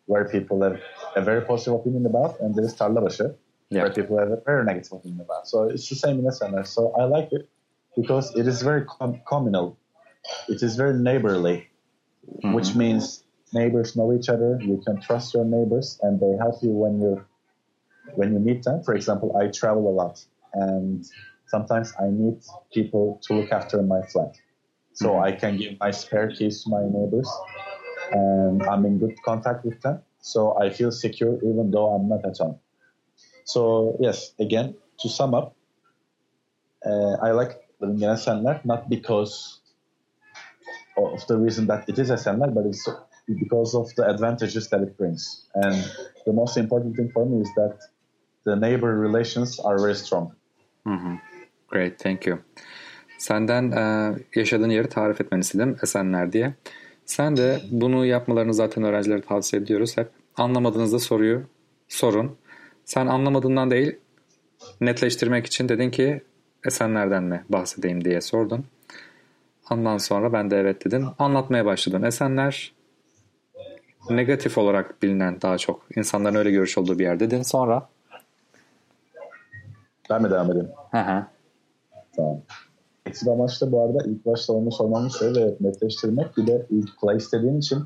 where 0.10 0.26
people 0.36 0.58
have 0.64 0.78
a 1.16 1.22
very 1.22 1.42
positive 1.50 1.76
opinion 1.80 2.06
about, 2.06 2.40
and 2.42 2.56
there 2.56 2.66
is 2.66 2.74
Tarlabaşı, 2.74 3.28
Yeah. 3.70 3.84
where 3.84 3.94
people 3.94 4.18
have 4.18 4.32
a 4.32 4.42
very 4.50 4.64
negative 4.66 4.94
opinion 5.00 5.22
about. 5.22 5.48
So 5.48 5.58
it's 5.74 5.88
the 5.88 5.96
same 5.96 6.18
in 6.22 6.26
Esenler. 6.26 6.66
So 6.66 6.82
I 7.02 7.04
like 7.16 7.30
it 7.38 7.44
because 7.96 8.26
it 8.36 8.48
is 8.48 8.64
very 8.70 8.84
com- 8.86 9.22
communal. 9.32 9.78
It 10.54 10.60
is 10.68 10.76
very 10.76 10.96
neighborly, 11.10 11.58
mm-hmm. 11.62 12.54
which 12.56 12.76
means 12.76 13.24
neighbors 13.54 13.90
know 13.98 14.08
each 14.18 14.30
other. 14.36 14.52
You 14.70 14.78
can 14.86 15.00
trust 15.08 15.28
your 15.36 15.46
neighbors, 15.46 15.88
and 16.04 16.20
they 16.20 16.34
help 16.44 16.56
you 16.66 16.74
when 16.84 16.94
you 17.04 17.14
when 18.20 18.30
you 18.34 18.40
need 18.48 18.60
them. 18.64 18.78
For 18.88 18.94
example, 19.00 19.30
I 19.42 19.44
travel 19.62 19.84
a 19.94 19.96
lot, 20.02 20.16
and 20.54 21.06
sometimes 21.54 21.88
I 22.04 22.08
need 22.22 22.38
people 22.78 23.06
to 23.26 23.30
look 23.38 23.52
after 23.60 23.78
my 23.94 24.02
flat, 24.12 24.34
so 25.02 25.08
mm-hmm. 25.10 25.28
I 25.28 25.32
can 25.42 25.54
give 25.62 25.74
my 25.86 25.92
spare 26.02 26.30
keys 26.36 26.56
to 26.64 26.68
my 26.78 26.84
neighbors, 26.98 27.30
and 28.12 28.64
I'm 28.64 28.86
in 28.86 29.00
good 29.00 29.22
contact 29.24 29.66
with 29.66 29.82
them. 29.82 30.02
So 30.22 30.58
I 30.60 30.70
feel 30.70 30.92
secure 30.92 31.36
even 31.38 31.72
though 31.72 31.88
I'm 31.94 32.08
not 32.10 32.26
at 32.26 32.38
home. 32.38 32.60
So 33.46 33.98
yes, 34.00 34.34
again 34.40 34.76
to 35.00 35.10
sum 35.10 35.34
up, 35.34 35.56
uh, 36.86 37.14
I 37.22 37.32
like 37.32 37.52
living 37.80 38.02
in 38.02 38.10
Esenler 38.10 38.64
not 38.66 38.90
because 38.90 39.60
of 40.98 41.26
the 41.28 41.38
reason 41.38 41.68
that 41.68 41.88
it 41.88 41.98
is 41.98 42.10
a 42.10 42.16
Esenler, 42.16 42.54
but 42.54 42.66
it's 42.66 42.88
because 43.28 43.76
of 43.76 43.94
the 43.96 44.10
advantages 44.10 44.70
that 44.70 44.82
it 44.82 44.98
brings. 44.98 45.46
And 45.54 45.76
the 46.26 46.34
most 46.34 46.58
important 46.58 46.96
thing 46.96 47.12
for 47.14 47.26
me 47.26 47.42
is 47.42 47.50
that 47.56 47.80
the 48.44 48.56
neighbor 48.56 48.98
relations 48.98 49.60
are 49.60 49.80
very 49.80 49.96
strong. 49.96 50.34
Great, 51.68 52.00
thank 52.00 52.26
you. 52.26 52.40
Senden 53.18 53.72
e, 53.72 54.16
yaşadığın 54.36 54.70
yeri 54.70 54.90
tarif 54.90 55.22
etmeni 55.22 55.42
istedim 55.42 55.78
Esenler 55.84 56.32
diye. 56.32 56.54
Sen 57.10 57.38
de 57.38 57.62
bunu 57.72 58.06
yapmalarını 58.06 58.54
zaten 58.54 58.84
öğrencilere 58.84 59.22
tavsiye 59.22 59.62
ediyoruz 59.62 59.98
hep. 59.98 60.10
Anlamadığınızda 60.38 61.00
soruyu 61.00 61.44
sorun. 61.88 62.38
Sen 62.86 63.08
anlamadığından 63.08 63.72
değil 63.72 64.00
netleştirmek 64.82 65.46
için 65.46 65.70
dedin 65.70 65.92
ki 65.92 66.22
Esenler'den 66.66 67.24
mi 67.24 67.44
bahsedeyim 67.50 68.06
diye 68.06 68.22
sordun. 68.22 68.66
Ondan 69.72 69.98
sonra 69.98 70.34
ben 70.34 70.52
de 70.52 70.58
evet 70.58 70.86
dedim. 70.86 71.08
Anlatmaya 71.20 71.66
başladın. 71.66 72.04
Esenler 72.04 72.74
negatif 74.10 74.58
olarak 74.58 75.02
bilinen 75.04 75.42
daha 75.42 75.58
çok. 75.58 75.98
insanların 75.98 76.36
öyle 76.36 76.52
görüş 76.52 76.78
olduğu 76.78 77.00
bir 77.00 77.04
yer 77.04 77.20
dedin. 77.20 77.42
Sonra 77.42 77.90
Ben 80.10 80.22
mi 80.22 80.32
devam 80.32 80.52
edeyim? 80.52 80.70
hı 80.92 80.98
hı. 80.98 81.26
Tamam. 82.16 82.42
Eksi 83.10 83.32
amaçta 83.32 83.72
bu 83.72 83.82
arada 83.82 83.98
ilk 84.06 84.26
başta 84.26 84.54
onu 84.54 84.72
sormamın 84.72 85.08
sebebi 85.08 85.56
netleştirmek. 85.60 86.38
Bir 86.38 86.48
de 86.48 86.66
ilk 86.70 87.02
place 87.02 87.26
dediğin 87.34 87.58
için 87.60 87.84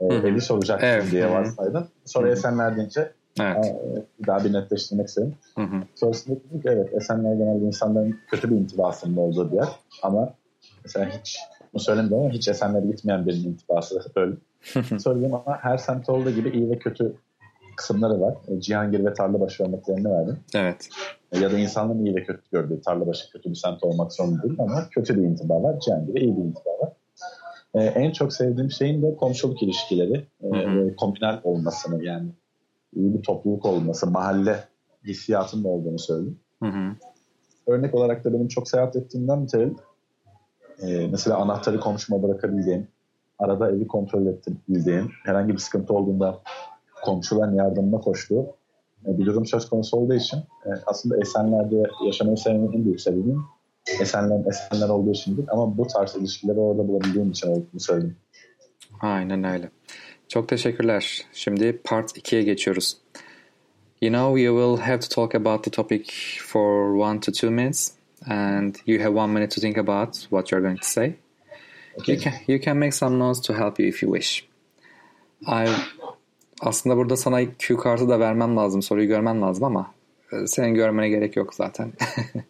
e, 0.00 0.14
evi 0.14 0.40
soracaksın 0.40 0.86
Evet, 0.86 1.10
diye 1.10 1.30
varsaydın. 1.30 1.88
Sonra 2.04 2.26
Hı 2.26 2.30
hı. 2.30 2.32
Esenler 2.32 2.76
deyince 2.76 3.12
Evet. 3.40 3.64
e, 3.64 4.26
daha 4.26 4.44
bir 4.44 4.52
netleştirmek 4.52 5.08
istedim. 5.08 5.34
Hı 5.56 5.62
hı. 5.62 5.82
Sonrasında 5.94 6.36
dedim 6.36 6.60
ki 6.60 6.68
evet 6.68 6.94
Esenler 6.94 7.34
genelde 7.34 7.64
insanların 7.64 8.16
kötü 8.30 8.50
bir 8.50 8.56
intibasının 8.56 9.16
olduğu 9.16 9.52
bir 9.52 9.56
yer. 9.56 9.68
Ama 10.02 10.34
mesela 10.84 11.06
hiç 11.06 11.38
bunu 11.72 11.82
söylemedim 11.82 12.18
ama 12.18 12.30
hiç 12.30 12.48
Esenler'e 12.48 12.86
gitmeyen 12.86 13.26
birinin 13.26 13.48
intibası 13.48 14.00
öyle. 14.16 14.34
Söyledim 14.98 15.34
ama 15.34 15.58
her 15.60 15.76
semt 15.76 16.08
olduğu 16.08 16.30
gibi 16.30 16.48
iyi 16.48 16.70
ve 16.70 16.78
kötü 16.78 17.14
kısımları 17.76 18.20
var. 18.20 18.34
E, 18.48 18.60
Cihangir 18.60 19.04
ve 19.04 19.14
Tarlabaşı 19.14 19.64
örneklerini 19.64 20.10
verdim. 20.10 20.38
Evet. 20.54 20.88
E, 21.32 21.38
Ya 21.38 21.52
da 21.52 21.58
insanların 21.58 22.04
iyi 22.04 22.16
ve 22.16 22.22
kötü 22.22 22.42
gördüğü 22.52 22.80
Tarlabaşı 22.80 23.30
kötü 23.32 23.50
bir 23.50 23.54
semt 23.54 23.84
olmak 23.84 24.12
zorunda 24.12 24.42
değil 24.42 24.56
ama 24.58 24.88
kötü 24.90 25.16
bir 25.16 25.22
intiba 25.22 25.62
var. 25.62 25.80
Cihangir'e 25.80 26.20
iyi 26.20 26.36
bir 26.36 26.42
intiba 26.42 26.70
var. 26.80 26.92
E, 27.74 27.84
en 27.84 28.12
çok 28.12 28.32
sevdiğim 28.32 28.70
şeyin 28.70 29.02
de 29.02 29.16
komşuluk 29.16 29.62
ilişkileri. 29.62 30.26
Hı 30.40 30.48
hı. 30.48 30.96
komünel 30.96 31.40
olmasını 31.44 32.04
yani 32.04 32.28
iyi 32.96 33.14
bir 33.14 33.22
topluluk 33.22 33.64
olması, 33.66 34.10
mahalle 34.10 34.64
hissiyatının 35.04 35.64
olduğunu 35.64 35.98
söyledim. 35.98 36.38
Hı 36.62 36.68
hı. 36.68 36.92
Örnek 37.66 37.94
olarak 37.94 38.24
da 38.24 38.32
benim 38.32 38.48
çok 38.48 38.68
seyahat 38.68 38.96
ettiğimden 38.96 39.38
mütevellit 39.38 39.78
e, 40.82 41.06
mesela 41.06 41.36
anahtarı 41.36 41.80
komşuma 41.80 42.22
bırakabildiğim, 42.22 42.88
arada 43.38 43.70
evi 43.70 43.86
kontrol 43.86 44.26
edebildiğim, 44.26 45.10
herhangi 45.24 45.52
bir 45.52 45.58
sıkıntı 45.58 45.94
olduğunda 45.94 46.38
komşuların 47.04 47.54
yardımına 47.54 48.00
koştuğu 48.00 48.46
e, 49.06 49.18
bir 49.18 49.26
durum 49.26 49.46
söz 49.46 49.68
konusu 49.68 49.96
olduğu 49.96 50.14
için 50.14 50.36
e, 50.38 50.70
aslında 50.86 51.16
Esenler'de 51.22 51.82
yaşamayı 52.06 52.36
sevmemin 52.36 52.72
en 52.72 52.84
büyük 52.84 53.00
sebebim 53.00 53.44
Esenler, 54.00 54.46
Esenler 54.46 54.88
olduğu 54.88 55.12
için 55.12 55.36
değil 55.36 55.48
ama 55.50 55.78
bu 55.78 55.86
tarz 55.86 56.16
ilişkileri 56.16 56.58
orada 56.58 56.88
bulabildiğim 56.88 57.30
için 57.30 57.48
olduğunu 57.48 57.80
söyledim. 57.80 58.16
Aynen 59.00 59.44
öyle. 59.44 59.70
Çok 60.28 60.48
teşekkürler. 60.48 61.22
Şimdi 61.32 61.80
part 61.84 62.18
2'ye 62.18 62.42
geçiyoruz. 62.42 62.96
You 64.00 64.12
know 64.12 64.42
you 64.42 64.56
will 64.56 64.86
have 64.86 65.00
to 65.00 65.08
talk 65.08 65.34
about 65.34 65.64
the 65.64 65.70
topic 65.70 66.04
for 66.46 66.94
one 66.94 67.20
to 67.20 67.32
two 67.32 67.50
minutes 67.50 67.92
and 68.26 68.74
you 68.86 69.02
have 69.02 69.18
one 69.18 69.32
minute 69.32 69.54
to 69.54 69.60
think 69.60 69.78
about 69.78 70.14
what 70.14 70.52
you're 70.52 70.68
going 70.68 70.80
to 70.80 70.88
say. 70.88 71.14
You 72.06 72.20
can, 72.20 72.32
you 72.46 72.58
can 72.60 72.76
make 72.76 72.92
some 72.92 73.18
notes 73.18 73.40
to 73.40 73.54
help 73.54 73.78
you 73.78 73.86
if 73.88 74.02
you 74.02 74.10
wish. 74.10 74.44
I, 75.46 75.66
aslında 76.64 76.96
burada 76.96 77.16
sana 77.16 77.40
Q 77.58 77.76
kartı 77.76 78.08
da 78.08 78.20
vermem 78.20 78.56
lazım, 78.56 78.82
soruyu 78.82 79.08
görmen 79.08 79.42
lazım 79.42 79.64
ama 79.64 79.94
e, 80.32 80.46
senin 80.46 80.74
görmene 80.74 81.08
gerek 81.08 81.36
yok 81.36 81.54
zaten. 81.54 81.92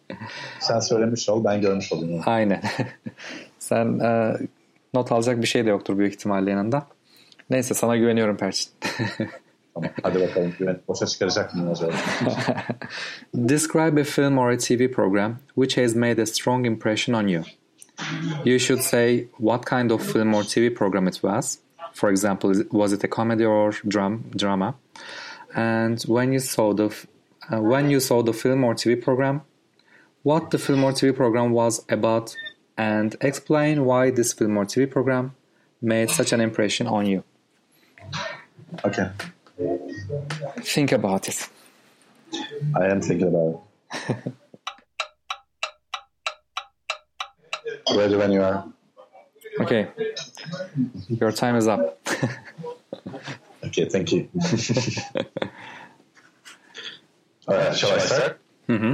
Sen 0.59 0.79
söylemiş 0.79 1.29
ol, 1.29 1.43
ben 1.43 1.61
görmüş 1.61 1.93
olayım. 1.93 2.21
Aynen. 2.25 2.61
Sen 3.59 3.99
e, 3.99 4.37
not 4.93 5.11
alacak 5.11 5.41
bir 5.41 5.47
şey 5.47 5.65
de 5.65 5.69
yoktur 5.69 5.97
büyük 5.97 6.13
ihtimalle 6.13 6.51
yanında. 6.51 6.87
Neyse 7.49 7.73
sana 7.73 7.97
güveniyorum 7.97 8.37
Perçin. 8.37 8.71
Tamam, 9.73 9.89
hadi 10.03 10.21
bakalım. 10.21 10.53
Güven, 10.59 10.79
boşa 10.87 11.05
çıkaracak 11.05 11.55
mıyım 11.55 11.71
acaba? 11.71 11.91
Describe 13.35 14.01
a 14.01 14.03
film 14.03 14.37
or 14.37 14.49
a 14.49 14.57
TV 14.57 14.91
program 14.91 15.37
which 15.55 15.77
has 15.77 15.95
made 15.95 16.21
a 16.21 16.25
strong 16.25 16.65
impression 16.65 17.23
on 17.23 17.27
you. 17.27 17.43
You 18.45 18.59
should 18.59 18.81
say 18.81 19.27
what 19.37 19.69
kind 19.69 19.91
of 19.91 20.13
film 20.13 20.33
or 20.33 20.43
TV 20.43 20.73
program 20.73 21.07
it 21.07 21.13
was. 21.13 21.57
For 21.95 22.09
example, 22.09 22.51
was 22.71 22.91
it 22.91 23.03
a 23.05 23.07
comedy 23.07 23.45
or 23.45 23.71
dram- 23.87 24.29
drama? 24.35 24.75
And 25.55 26.01
when 26.03 26.33
you 26.33 26.39
saw 26.39 26.73
the 26.73 26.87
f- 26.87 27.07
uh, 27.49 27.61
when 27.61 27.89
you 27.89 28.01
saw 28.01 28.21
the 28.21 28.33
film 28.33 28.65
or 28.65 28.73
TV 28.75 29.01
program, 29.01 29.41
what 30.23 30.51
the 30.51 30.57
film 30.57 30.83
or 30.83 30.91
TV 30.91 31.15
program 31.15 31.51
was 31.51 31.85
about, 31.87 32.35
and 32.77 33.15
explain 33.21 33.85
why 33.85 34.11
this 34.11 34.33
film 34.33 34.57
or 34.57 34.65
TV 34.65 34.91
program 34.91 35.35
made 35.81 36.09
such 36.09 36.33
an 36.33 36.41
impression 36.41 36.85
on 36.85 37.05
you. 37.05 37.23
Okay. 38.83 39.09
Think 40.75 40.91
about 40.91 41.29
it. 41.29 41.47
I 42.75 42.87
am 42.87 43.01
thinking 43.01 43.27
about 43.27 43.63
it. 43.93 44.33
Ready 47.95 48.15
when 48.17 48.31
you 48.33 48.41
are. 48.41 48.65
Okay, 49.59 49.87
your 51.09 51.31
time 51.31 51.55
is 51.55 51.67
up. 51.67 51.99
Okay, 53.65 53.85
thank 53.89 54.11
you. 54.11 54.29
All 57.47 57.55
right, 57.57 57.75
shall 57.79 57.93
I 57.93 57.97
start? 57.97 58.39
Mm-hmm. 58.69 58.93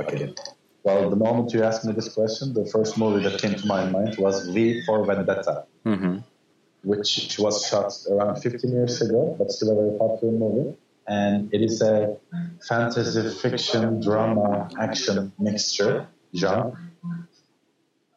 Okay. 0.00 0.34
Well, 0.82 1.10
the 1.10 1.16
moment 1.16 1.52
you 1.52 1.62
asked 1.62 1.84
me 1.84 1.92
this 1.92 2.12
question, 2.12 2.54
the 2.54 2.66
first 2.66 2.98
movie 2.98 3.22
that 3.28 3.40
came 3.40 3.54
to 3.54 3.66
my 3.66 3.88
mind 3.88 4.16
was 4.18 4.48
V 4.48 4.82
for 4.84 5.04
Vendetta, 5.04 5.64
Mhm. 5.86 6.24
which 6.82 7.36
was 7.38 7.64
shot 7.68 7.92
around 8.10 8.36
15 8.42 8.70
years 8.72 9.00
ago, 9.00 9.36
but 9.38 9.50
still 9.52 9.70
a 9.70 9.74
very 9.82 9.96
popular 9.98 10.32
movie. 10.32 10.76
And 11.06 11.48
it 11.54 11.62
is 11.62 11.80
a 11.82 12.16
fantasy 12.68 13.30
fiction, 13.42 14.00
drama, 14.00 14.68
action 14.78 15.32
mixture 15.38 16.06
genre. 16.34 16.76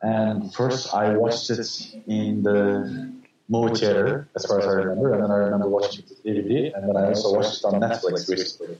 And 0.02 0.54
first, 0.54 0.94
I 0.94 1.16
watched 1.16 1.50
it 1.50 1.96
in 2.08 2.44
the 2.44 3.14
movie 3.50 3.76
theater, 3.76 4.30
as 4.36 4.46
far 4.46 4.60
as 4.60 4.66
I 4.66 4.72
remember, 4.72 5.14
and 5.14 5.24
then 5.24 5.32
I 5.32 5.36
remember 5.36 5.68
watching 5.68 6.06
it 6.06 6.12
on 6.12 6.34
DVD, 6.34 6.74
and 6.76 6.90
then 6.90 6.98
I 6.98 7.08
also 7.10 7.34
watched 7.36 7.60
it 7.60 7.66
on 7.66 7.82
Netflix 7.82 8.30
recently 8.30 8.78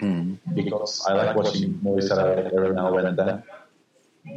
hmm. 0.00 0.34
because 0.54 1.04
I 1.06 1.12
like 1.14 1.36
watching 1.36 1.78
movies 1.82 2.08
that 2.08 2.18
I 2.18 2.34
like 2.34 2.52
every 2.52 2.72
now 2.74 2.96
and 2.96 3.18
then 3.18 3.42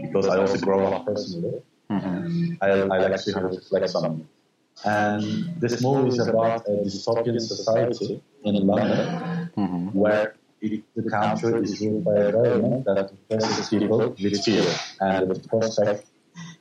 because 0.04 0.28
I 0.28 0.38
also 0.38 0.58
grow 0.58 0.86
up 0.88 1.06
personally. 1.06 1.62
Mm-hmm. 1.90 2.54
I, 2.62 2.68
I 2.68 2.84
like 2.84 3.24
to 3.24 3.34
have 3.34 3.44
reflect 3.44 3.96
on 3.96 4.04
them. 4.04 4.30
And 4.86 5.60
this 5.60 5.82
movie 5.82 6.10
is 6.10 6.28
about 6.28 6.66
a 6.68 6.72
dystopian 6.72 7.40
society 7.42 8.22
in 8.44 8.56
London 8.68 9.52
mm-hmm. 9.58 9.88
where 9.88 10.28
it, 10.28 10.39
the 10.62 11.10
country 11.10 11.62
is 11.64 11.82
ruled 11.82 12.04
by 12.04 12.16
a 12.16 12.32
government 12.32 12.86
that 12.86 13.12
oppresses 13.12 13.70
people 13.70 14.16
with 14.22 14.44
fear 14.44 14.66
and 15.00 15.30
the 15.32 15.40
prospect 15.48 16.06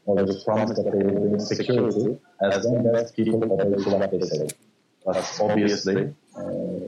or 0.06 0.16
the 0.24 0.40
promise 0.44 0.76
that 0.76 0.84
they 0.84 1.04
will 1.04 1.20
bring 1.20 1.40
security 1.40 2.18
as 2.40 2.64
long 2.64 2.86
as 2.94 3.12
people 3.12 3.44
obey 3.44 3.82
what 3.90 4.10
they 4.10 4.20
say. 4.20 4.48
But 5.04 5.38
obviously, 5.40 6.14
uh, 6.36 6.42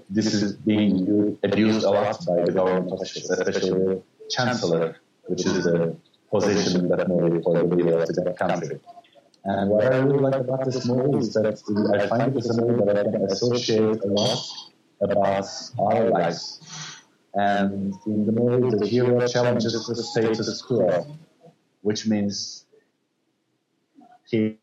this 0.09 0.35
is 0.35 0.53
being 0.53 1.39
abused 1.43 1.85
a 1.85 1.91
lot 1.91 2.25
by 2.27 2.45
the 2.45 2.53
government 2.53 2.93
officials, 2.93 3.31
especially 3.31 3.71
the 3.71 4.03
chancellor, 4.31 4.97
which 5.27 5.47
is 5.47 5.65
the 5.65 5.97
position 6.31 6.89
that 6.89 7.09
movie 7.09 7.43
for 7.43 7.55
the 7.59 7.65
leader 7.65 7.99
of 7.99 8.09
the 8.09 8.35
country. 8.39 8.81
And 9.45 9.71
what 9.71 9.85
I 9.85 9.97
really 9.99 10.19
like 10.19 10.35
about 10.35 10.65
this 10.67 10.87
movie 10.87 11.19
is 11.19 11.33
that 11.35 11.47
I 11.95 12.07
find 12.07 12.37
it 12.37 12.39
is 12.39 12.51
a 12.51 12.61
movie 12.61 12.85
that 12.85 12.99
I 12.99 13.05
can 13.05 13.25
associate 13.25 14.05
a 14.05 14.07
lot 14.07 14.39
about 15.01 15.47
our 15.79 16.11
lives. 16.11 16.61
And 17.35 17.95
in 18.07 18.27
the 18.27 18.33
movie, 18.33 18.77
the 18.77 18.87
hero 18.87 19.27
challenges 19.27 19.73
the 19.87 20.03
status 20.03 20.63
quo, 20.63 21.17
which 21.83 22.07
means 22.07 22.67
he, 24.27 24.59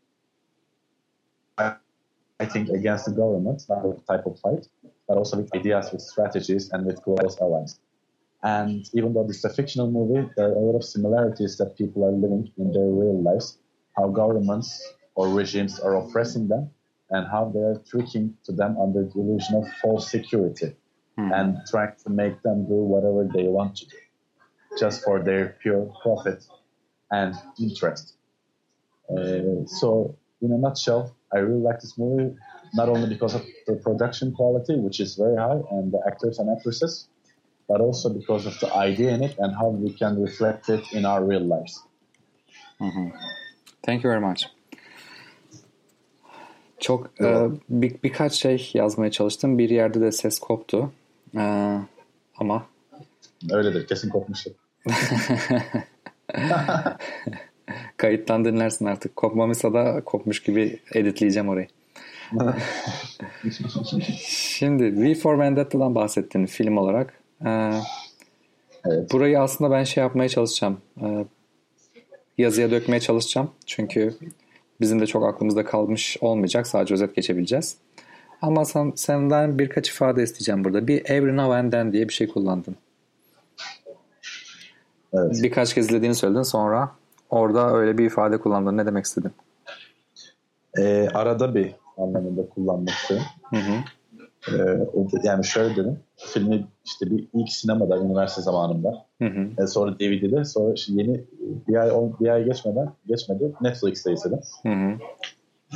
I 1.58 1.76
think, 2.46 2.70
against 2.70 3.06
the 3.06 3.12
government, 3.12 3.64
not 3.70 3.86
a 3.86 3.94
type 4.08 4.26
of 4.26 4.40
fight, 4.40 4.68
but 5.08 5.18
also 5.18 5.38
with 5.38 5.56
ideas, 5.56 5.92
with 5.92 6.02
strategies, 6.02 6.70
and 6.72 6.86
with 6.86 7.02
close 7.04 7.40
allies. 7.40 7.80
And 8.44 8.88
even 8.94 9.14
though 9.14 9.26
this 9.26 9.38
is 9.38 9.46
a 9.46 9.50
fictional 9.50 9.90
movie, 9.90 10.30
there 10.36 10.50
are 10.50 10.54
a 10.54 10.60
lot 10.60 10.76
of 10.76 10.84
similarities 10.84 11.58
that 11.58 11.78
people 11.78 12.06
are 12.06 12.12
living 12.12 12.52
in 12.58 12.72
their 12.72 12.86
real 12.86 13.22
lives 13.22 13.58
how 13.98 14.08
governments 14.08 14.94
or 15.16 15.30
regimes 15.30 15.80
are 15.80 15.96
oppressing 15.96 16.48
them 16.48 16.70
and 17.10 17.28
how 17.28 17.52
they 17.54 17.60
are 17.60 17.82
tricking 17.90 18.38
to 18.44 18.52
them 18.52 18.78
under 18.80 19.04
the 19.04 19.20
illusion 19.20 19.56
of 19.56 19.68
false 19.82 20.10
security 20.10 20.76
mm. 21.18 21.32
and 21.34 21.58
trying 21.70 21.94
to 22.04 22.10
make 22.10 22.42
them 22.42 22.66
do 22.68 22.76
whatever 22.76 23.28
they 23.34 23.48
want 23.48 23.76
to 23.78 23.86
do 23.86 23.98
just 24.80 25.04
for 25.04 25.24
their 25.24 25.56
pure 25.62 25.92
profit 26.02 26.44
and 27.12 27.36
interest. 27.60 28.16
Uh, 29.10 29.66
so, 29.66 30.16
in 30.42 30.52
a 30.52 30.58
nutshell, 30.58 31.16
I 31.34 31.40
really 31.40 31.62
like 31.62 31.80
this 31.80 31.98
movie 31.98 32.36
not 32.74 32.90
only 32.90 33.08
because 33.08 33.34
of 33.34 33.46
the 33.66 33.76
production 33.76 34.34
quality, 34.34 34.76
which 34.76 35.00
is 35.00 35.16
very 35.16 35.38
high, 35.38 35.62
and 35.72 35.92
the 35.92 36.02
actors 36.06 36.40
and 36.40 36.50
actresses, 36.50 37.08
but 37.68 37.82
also 37.82 38.10
because 38.10 38.46
of 38.46 38.60
the 38.60 38.74
idea 38.74 39.12
in 39.12 39.24
it 39.24 39.36
and 39.40 39.56
how 39.56 39.68
we 39.70 39.94
can 39.94 40.22
reflect 40.22 40.70
it 40.70 40.84
in 40.94 41.06
our 41.06 41.24
real 41.24 41.46
lives. 41.46 41.84
Mm-hmm. 42.82 43.10
Thank 43.84 44.04
you 44.04 44.10
very 44.10 44.22
much. 44.22 44.48
Çok 46.80 47.22
e, 47.22 47.48
bir, 47.70 47.96
birkaç 48.04 48.34
şey 48.34 48.72
yazmaya 48.74 49.12
çalıştım. 49.12 49.58
Bir 49.58 49.70
yerde 49.70 50.02
de 50.02 50.12
ses 50.12 50.40
koptu. 50.40 50.92
E, 51.36 51.78
ama 52.38 52.66
Öyledir. 53.52 53.88
Kesin 53.88 54.10
kopmuştur. 54.10 54.52
Kayıttan 57.98 58.46
dinlersin 58.46 58.86
artık. 58.86 59.16
Kopmamışsa 59.16 59.74
da 59.74 60.02
kopmuş 60.06 60.44
gibi 60.44 60.80
editleyeceğim 60.94 61.50
orayı. 61.50 61.68
Şimdi 64.20 65.02
V 65.02 65.16
for 65.16 65.40
Vendetta'dan 65.40 65.96
bahsettin 65.96 66.46
film 66.46 66.78
olarak. 66.78 67.14
Ee, 67.46 67.72
evet. 68.86 69.12
Burayı 69.12 69.40
aslında 69.42 69.72
ben 69.72 69.84
şey 69.84 70.04
yapmaya 70.04 70.30
çalışacağım. 70.30 70.78
Ee, 71.02 71.26
yazıya 72.38 72.72
dökmeye 72.72 73.00
çalışacağım. 73.00 73.52
Çünkü 73.66 74.16
bizim 74.82 75.00
de 75.00 75.08
çok 75.08 75.26
aklımızda 75.26 75.66
kalmış 75.66 76.18
olmayacak. 76.22 76.68
Sadece 76.68 76.94
özet 76.94 77.16
geçebileceğiz. 77.16 77.78
Ama 78.42 78.66
sen, 78.66 78.94
senden 78.96 79.60
birkaç 79.60 79.90
ifade 79.90 80.24
isteyeceğim 80.24 80.64
burada. 80.64 80.88
Bir 80.88 81.10
every 81.10 81.38
now 81.38 81.56
and 81.56 81.72
then 81.72 81.94
diye 81.94 82.08
bir 82.08 82.14
şey 82.14 82.28
kullandın. 82.28 82.76
Evet. 85.14 85.40
Birkaç 85.44 85.74
kez 85.74 85.86
izlediğini 85.86 86.16
söyledin 86.16 86.42
sonra 86.42 86.92
orada 87.30 87.74
öyle 87.74 87.98
bir 87.98 88.06
ifade 88.06 88.38
kullandın. 88.38 88.78
Ne 88.78 88.86
demek 88.86 89.06
istedin? 89.06 89.32
Ee, 90.78 91.10
arada 91.14 91.56
bir 91.56 91.76
anlamında 91.98 92.50
kullanmak 92.50 92.94
istedim. 92.94 93.24
Hı 93.50 93.56
hı. 93.56 93.74
Ee, 94.54 94.88
yani 95.24 95.46
şöyle 95.46 95.76
dedim. 95.76 96.00
Filmi 96.16 96.68
işte 96.86 97.12
bir 97.12 97.28
ilk 97.34 97.50
sinemada 97.50 97.98
üniversite 97.98 98.42
zamanında. 98.42 99.06
Hı 99.22 99.28
hı. 99.28 99.64
E, 99.64 99.68
sonra 99.68 100.00
DVD'de 100.00 100.46
sonra 100.46 100.74
yeni 100.88 101.24
bir 101.68 101.76
ay 101.76 101.92
bir 102.20 102.30
ay 102.30 102.46
geçmeden 102.46 102.90
geçmedi 103.08 103.52
Netflix'te 103.62 104.14
izledim. 104.14 104.40
Hı 104.64 104.70
hı. 104.70 104.98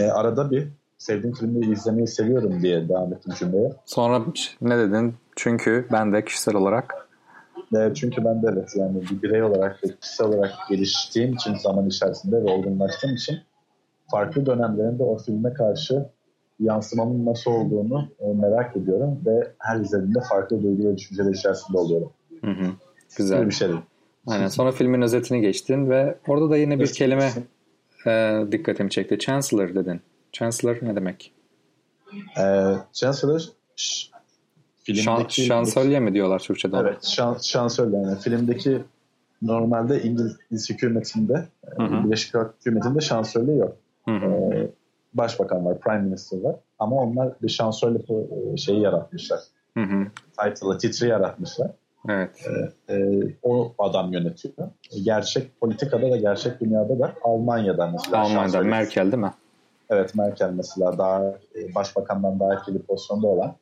E, 0.04 0.12
arada 0.12 0.52
bir 0.52 0.68
sevdiğim 1.02 1.36
filmleri 1.36 1.72
izlemeyi 1.72 2.08
seviyorum 2.08 2.62
diye 2.62 2.90
devam 2.90 3.14
ettim 3.14 3.34
cümleye. 3.40 3.72
Sonra 3.86 4.26
ne 4.62 4.78
dedin? 4.78 5.16
Çünkü 5.36 5.88
ben 5.92 6.14
de 6.14 6.26
kişisel 6.26 6.56
olarak 6.56 7.08
e, 7.76 7.94
çünkü 7.94 8.26
ben 8.26 8.44
de 8.44 8.48
evet 8.54 8.70
yani 8.76 9.02
bir 9.02 9.22
birey 9.22 9.44
olarak 9.44 9.84
ve 9.84 9.88
kişisel 10.02 10.28
olarak 10.28 10.52
geliştiğim 10.70 11.34
için 11.34 11.56
zaman 11.56 11.88
içerisinde 11.88 12.36
ve 12.36 12.52
olgunlaştığım 12.52 13.16
için 13.16 13.40
farklı 14.12 14.46
dönemlerinde 14.46 15.04
o 15.04 15.18
filme 15.18 15.54
karşı 15.54 16.06
yansımamın 16.60 17.26
nasıl 17.26 17.52
olduğunu 17.52 18.08
e, 18.20 18.34
merak 18.34 18.78
ediyorum 18.78 19.20
ve 19.26 19.52
her 19.60 19.80
izlediğimde 19.80 20.20
farklı 20.30 20.64
duygu 20.64 20.90
ve 20.90 20.98
düşünceler 20.98 21.34
içerisinde 21.34 21.78
oluyorum. 21.78 22.12
Hı 22.42 22.52
hı. 22.52 22.66
Güzel. 23.18 23.38
Böyle 23.38 23.50
bir 23.50 23.56
şey. 23.56 23.70
Aynen. 24.28 24.48
Sonra 24.48 24.72
filmin 24.72 25.02
özetini 25.02 25.42
geçtin 25.42 25.90
ve 25.90 26.18
orada 26.28 26.50
da 26.50 26.58
yine 26.58 26.80
bir 26.80 26.84
evet, 26.84 26.94
kelime 26.94 27.30
e, 28.08 28.44
dikkatimi 28.52 28.90
çekti. 28.90 29.20
Chancellor 29.20 29.76
dedin. 29.76 30.02
Chancellor 30.32 30.78
ne 30.82 30.96
demek? 30.96 31.34
E, 32.38 32.44
Chancellor 32.94 33.42
filmdeki... 34.84 35.46
Şan, 35.46 35.46
şansölye 35.46 36.00
mi 36.00 36.14
diyorlar 36.14 36.40
Türkçe'de? 36.40 36.78
Evet. 36.78 37.06
Şan, 37.06 37.38
şansölye. 37.42 38.00
Yani 38.00 38.20
filmdeki 38.20 38.84
normalde 39.42 40.04
İngiliz 40.04 40.70
hükümetinde, 40.70 41.48
hı 41.78 41.84
hı. 41.84 42.06
Birleşik 42.06 42.32
Krallık 42.32 42.54
hükümetinde 42.60 43.02
şansölye 43.02 43.56
yok. 43.56 43.76
Hı 44.06 44.12
hı. 44.12 44.26
E, 44.26 44.70
başbakan 45.14 45.66
var, 45.66 45.80
prime 45.80 46.02
minister 46.02 46.42
var. 46.42 46.56
Ama 46.80 46.96
onlar 46.96 47.34
bir 47.42 47.50
şansölye 47.50 48.00
e, 48.54 48.58
şeyi 48.58 48.82
yaratmışlar. 48.82 49.40
Hı 49.78 49.84
hı. 49.84 50.08
Title'ı, 50.38 50.78
titri 50.78 51.08
yaratmışlar. 51.08 51.72
Evet. 52.10 52.46
Ee, 52.88 52.96
e, 52.96 53.20
o 53.44 53.74
adam 53.80 54.14
yönetiyor. 54.14 54.54
Gerçek 55.04 55.62
politikada 55.62 56.12
da 56.12 56.18
gerçek 56.18 56.62
dünyada 56.62 57.00
da 57.00 57.14
Almanya'dan 57.24 57.92
mesela. 57.92 58.22
Almanya'da 58.22 58.62
Merkel 58.62 59.12
değil 59.12 59.24
mi? 59.24 59.34
Evet 59.92 60.16
Merkel 60.16 60.50
mesela 60.54 60.98
daha 60.98 61.24
e, 61.30 61.76
başbakandan 61.76 62.40
daha 62.40 62.54
etkili 62.54 62.82
pozisyonda 62.82 63.28
olan 63.28 63.56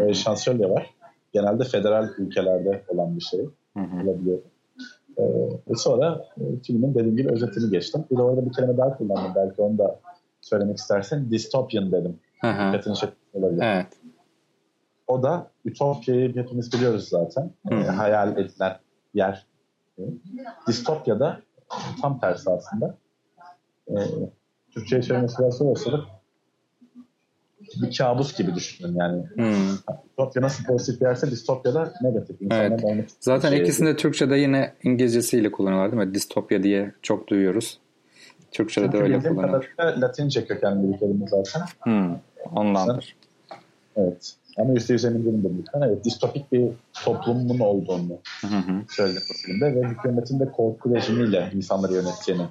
e, 0.00 0.14
şansölye 0.14 0.70
var. 0.70 0.94
Genelde 1.32 1.64
federal 1.64 2.08
ülkelerde 2.18 2.84
olan 2.88 3.16
bir 3.16 3.20
şey 3.20 3.48
olabiliyor. 3.74 4.38
E, 5.68 5.74
sonra 5.76 6.24
e, 6.40 6.42
filmin 6.62 6.94
dediğim 6.94 7.16
gibi 7.16 7.32
özetini 7.32 7.70
geçtim. 7.70 8.04
Bir 8.10 8.16
de 8.16 8.22
orada 8.22 8.46
bir 8.46 8.52
kelime 8.52 8.76
daha 8.76 8.96
kullandım. 8.96 9.32
Belki 9.36 9.62
onu 9.62 9.78
da 9.78 10.00
söylemek 10.40 10.76
istersen. 10.76 11.30
Dystopian 11.30 11.92
dedim. 11.92 12.18
Dikkatini 12.42 13.10
olabilir. 13.32 13.62
Evet. 13.62 13.86
O 15.06 15.22
da 15.22 15.50
Ütopya'yı 15.64 16.36
hepimiz 16.36 16.72
biliyoruz 16.72 17.08
zaten. 17.08 17.50
E, 17.70 17.74
hayal 17.74 18.38
edilen 18.38 18.76
yer. 19.14 19.46
E, 19.98 20.02
distopya'da 20.66 21.40
tam 22.02 22.20
tersi 22.20 22.50
aslında. 22.50 22.96
E, 23.88 23.94
Türkçe'ye 24.74 25.02
çevirmesi 25.02 25.38
biraz 25.38 25.62
olsa 25.62 25.90
bir 27.82 27.96
kabus 27.98 28.36
gibi 28.36 28.54
düşünün 28.54 28.96
yani. 28.96 29.22
Hmm. 29.34 29.96
Distopya 30.04 30.42
nasıl 30.42 30.64
pozitif 30.64 31.02
yerse 31.02 31.30
distopya 31.30 31.92
negatif. 32.02 32.36
evet. 32.50 33.10
Zaten 33.20 33.50
şey 33.50 33.60
ikisini 33.60 33.88
de 33.88 33.96
Türkçe'de 33.96 34.36
yine 34.36 34.72
İngilizcesiyle 34.82 35.52
kullanıyorlar 35.52 35.92
değil 35.92 36.08
mi? 36.08 36.14
Distopya 36.14 36.62
diye 36.62 36.92
çok 37.02 37.28
duyuyoruz. 37.28 37.78
Türkçe'de 38.52 38.84
Çünkü 38.84 38.98
de 38.98 39.02
öyle 39.02 39.28
kullanılır. 39.28 39.74
Latince 39.78 40.46
kökenli 40.46 40.92
bir 40.92 40.98
kelime 40.98 41.26
zaten. 41.28 41.62
Hmm. 41.80 42.16
Ondandır. 42.54 43.16
Evet. 43.96 44.34
Ama 44.58 44.72
yüzde 44.72 44.92
yüz 44.92 45.04
emin 45.04 45.24
değilim 45.24 45.58
lütfen. 45.58 45.80
Evet, 45.88 46.04
distopik 46.04 46.52
bir 46.52 46.68
toplumun 47.04 47.58
olduğunu 47.58 48.18
hı 48.40 48.46
hı. 48.46 48.82
söyledi 48.88 49.20
bu 49.30 49.34
filmde 49.34 49.74
ve 49.74 49.88
hükümetin 49.88 50.40
de 50.40 50.52
korku 50.52 50.94
rejimiyle 50.94 51.50
insanları 51.54 51.92
yönettiğini. 51.92 52.42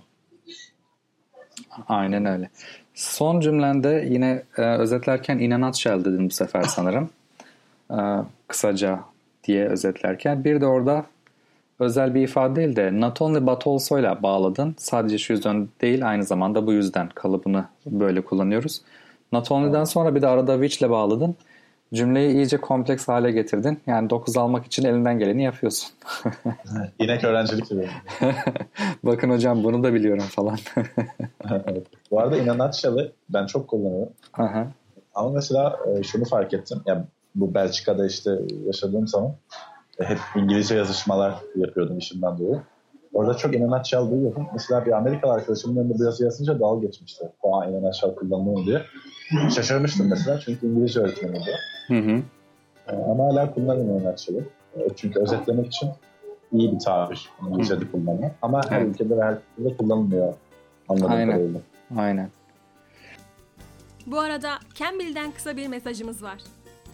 Aynen 1.88 2.26
öyle. 2.26 2.50
Son 2.94 3.40
cümlende 3.40 4.08
yine 4.10 4.44
e, 4.58 4.62
özetlerken 4.62 5.40
in 5.40 5.52
a 5.52 5.58
nutshell 5.58 6.06
dedin 6.06 6.26
bu 6.26 6.34
sefer 6.34 6.64
sanırım. 6.64 7.10
E, 7.92 7.98
kısaca 8.48 9.00
diye 9.44 9.66
özetlerken. 9.66 10.44
Bir 10.44 10.62
de 10.62 10.66
orada 10.66 11.06
özel 11.80 12.16
bir 12.16 12.22
ifade 12.22 12.56
değil 12.56 12.76
de 12.76 13.02
not 13.02 13.22
only 13.22 13.48
but 13.48 13.68
also 13.68 14.00
ile 14.00 14.24
bağladın. 14.24 14.76
Sadece 14.78 15.18
şu 15.18 15.34
yüzden 15.34 15.68
değil 15.82 16.10
aynı 16.10 16.24
zamanda 16.24 16.68
bu 16.68 16.74
yüzden 16.74 17.10
kalıbını 17.10 17.66
böyle 17.86 18.22
kullanıyoruz. 18.22 18.82
Not 19.32 19.52
only'den 19.52 19.84
sonra 19.84 20.16
bir 20.16 20.22
de 20.22 20.28
arada 20.28 20.54
which 20.54 20.82
ile 20.82 20.90
bağladın. 20.90 21.36
Cümleyi 21.94 22.34
iyice 22.34 22.58
kompleks 22.58 23.08
hale 23.08 23.32
getirdin. 23.32 23.80
Yani 23.88 24.10
9 24.10 24.38
almak 24.38 24.66
için 24.66 24.86
elinden 24.86 25.20
geleni 25.20 25.44
yapıyorsun. 25.44 25.90
İnek 27.00 27.24
öğrencilik 27.24 27.70
gibi. 27.70 27.90
Bakın 29.04 29.30
hocam 29.30 29.64
bunu 29.64 29.84
da 29.84 29.94
biliyorum 29.94 30.26
falan. 30.30 30.58
evet. 31.50 31.88
Bu 32.12 32.20
arada 32.20 32.38
inanatçalı 32.38 33.12
ben 33.30 33.46
çok 33.46 33.68
kullanıyorum. 33.68 34.14
Aha. 34.34 34.68
Ama 35.16 35.30
mesela 35.30 35.80
e, 35.88 36.04
şunu 36.04 36.26
fark 36.26 36.54
ettim. 36.54 36.82
Yani 36.86 37.04
bu 37.36 37.54
Belçika'da 37.54 38.06
işte 38.06 38.32
yaşadığım 38.66 39.08
zaman 39.08 39.32
e, 40.00 40.04
hep 40.04 40.20
İngilizce 40.36 40.76
yazışmalar 40.76 41.36
yapıyordum 41.56 41.98
işimden 41.98 42.38
dolayı. 42.38 42.62
Orada 43.14 43.34
çok 43.34 43.56
inanatçal 43.56 44.12
duyuyordum. 44.12 44.48
Mesela 44.54 44.86
bir 44.86 44.92
Amerikalı 44.92 45.34
arkadaşımın 45.34 45.76
yanında 45.76 46.00
biraz 46.00 46.22
yazınca 46.22 46.60
dalga 46.60 46.86
geçmişti. 46.86 47.26
O 47.42 47.56
an 47.56 47.72
inanatçal 47.72 48.16
kullanılıyor 48.16 48.66
diye. 48.66 48.82
Şaşırmıştım 49.56 50.10
mesela 50.10 50.40
çünkü 50.40 50.68
İngilizce 50.68 51.00
öğretmeniydi. 51.00 51.56
Hı 51.88 51.94
hı. 52.00 52.22
E, 52.88 52.96
ama 52.96 53.24
hala 53.26 53.54
kullanılmıyor 53.54 54.14
actually. 54.14 54.44
E, 54.76 54.88
çünkü 54.96 55.20
özetlemek 55.20 55.68
için 55.68 55.90
iyi 56.52 56.72
bir 56.74 56.80
tabir 56.80 57.30
İngilizce'de 57.48 57.92
kullanmak. 57.92 58.32
Ama 58.42 58.62
her 58.70 58.82
Evet. 58.82 58.90
ülkede 58.90 59.18
ve 59.18 59.24
her 59.24 59.38
ülkede 59.58 59.78
kullanılmıyor 59.78 60.34
anladığım 60.90 61.12
Aynen. 61.12 61.32
kadarıyla. 61.32 61.60
Aynen. 61.98 62.30
Bu 64.08 64.20
arada 64.20 64.60
Cambly'den 64.76 65.32
kısa 65.32 65.58
bir 65.58 65.68
mesajımız 65.68 66.24
var. 66.24 66.38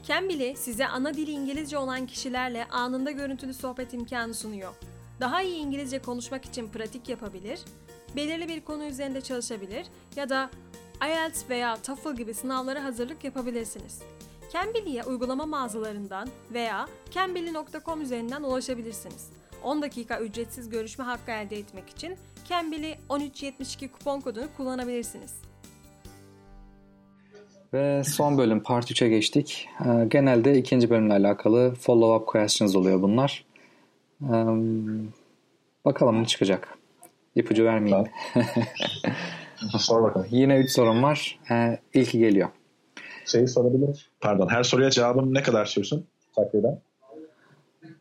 Cambly 0.08 0.56
size 0.56 0.88
ana 0.88 1.14
dili 1.14 1.32
İngilizce 1.32 1.78
olan 1.78 2.06
kişilerle 2.06 2.66
anında 2.66 3.12
görüntülü 3.12 3.54
sohbet 3.54 3.94
imkanı 3.94 4.34
sunuyor. 4.34 4.74
Daha 5.20 5.42
iyi 5.42 5.56
İngilizce 5.56 6.00
konuşmak 6.00 6.46
için 6.46 6.68
pratik 6.68 7.10
yapabilir, 7.10 7.60
belirli 8.16 8.48
bir 8.48 8.62
konu 8.62 8.84
üzerinde 8.84 9.22
çalışabilir 9.22 9.86
ya 10.16 10.30
da 10.30 10.50
IELTS 11.08 11.50
veya 11.50 11.76
TOEFL 11.76 12.16
gibi 12.16 12.34
sınavlara 12.34 12.84
hazırlık 12.84 13.24
yapabilirsiniz. 13.24 14.02
Cambly'ye 14.54 15.04
uygulama 15.04 15.46
mağazalarından 15.46 16.30
veya 16.54 16.88
cambly.com 17.12 18.02
üzerinden 18.02 18.44
ulaşabilirsiniz. 18.44 19.30
10 19.64 19.82
dakika 19.82 20.20
ücretsiz 20.20 20.70
görüşme 20.70 21.06
hakkı 21.06 21.32
elde 21.32 21.58
etmek 21.58 21.90
için 21.90 22.18
Cambly 22.50 22.96
1372 23.10 23.88
kupon 23.88 24.22
kodunu 24.22 24.46
kullanabilirsiniz. 24.58 25.34
Ve 27.74 28.04
son 28.04 28.38
bölüm 28.38 28.64
Part 28.64 28.92
3'e 28.92 29.10
geçtik. 29.10 29.70
Ee, 29.86 30.06
Genelde 30.08 30.58
ikinci 30.58 30.90
bölümle 30.90 31.14
alakalı 31.14 31.74
follow-up 31.74 32.26
questions 32.26 32.76
oluyor 32.76 33.02
bunlar. 33.02 33.46
Ee, 34.24 34.46
Bakalım 35.86 36.22
ne 36.22 36.26
çıkacak. 36.26 36.78
İpucu 37.36 37.66
vermeyeyim. 37.66 38.08
Sor 39.80 40.04
bakalım. 40.04 40.28
Yine 40.32 40.58
3 40.58 40.72
sorum 40.72 41.04
var. 41.04 41.40
Ee, 41.52 41.78
İlki 41.94 42.20
geliyor. 42.20 42.50
Şeyi 43.26 43.48
sorabilir. 43.48 44.10
Pardon. 44.22 44.48
Her 44.50 44.64
soruya 44.64 44.90
cevabım 44.90 45.34
ne 45.34 45.44
kadar 45.44 45.66
sürsün? 45.66 46.06
Takriben. 46.36 46.80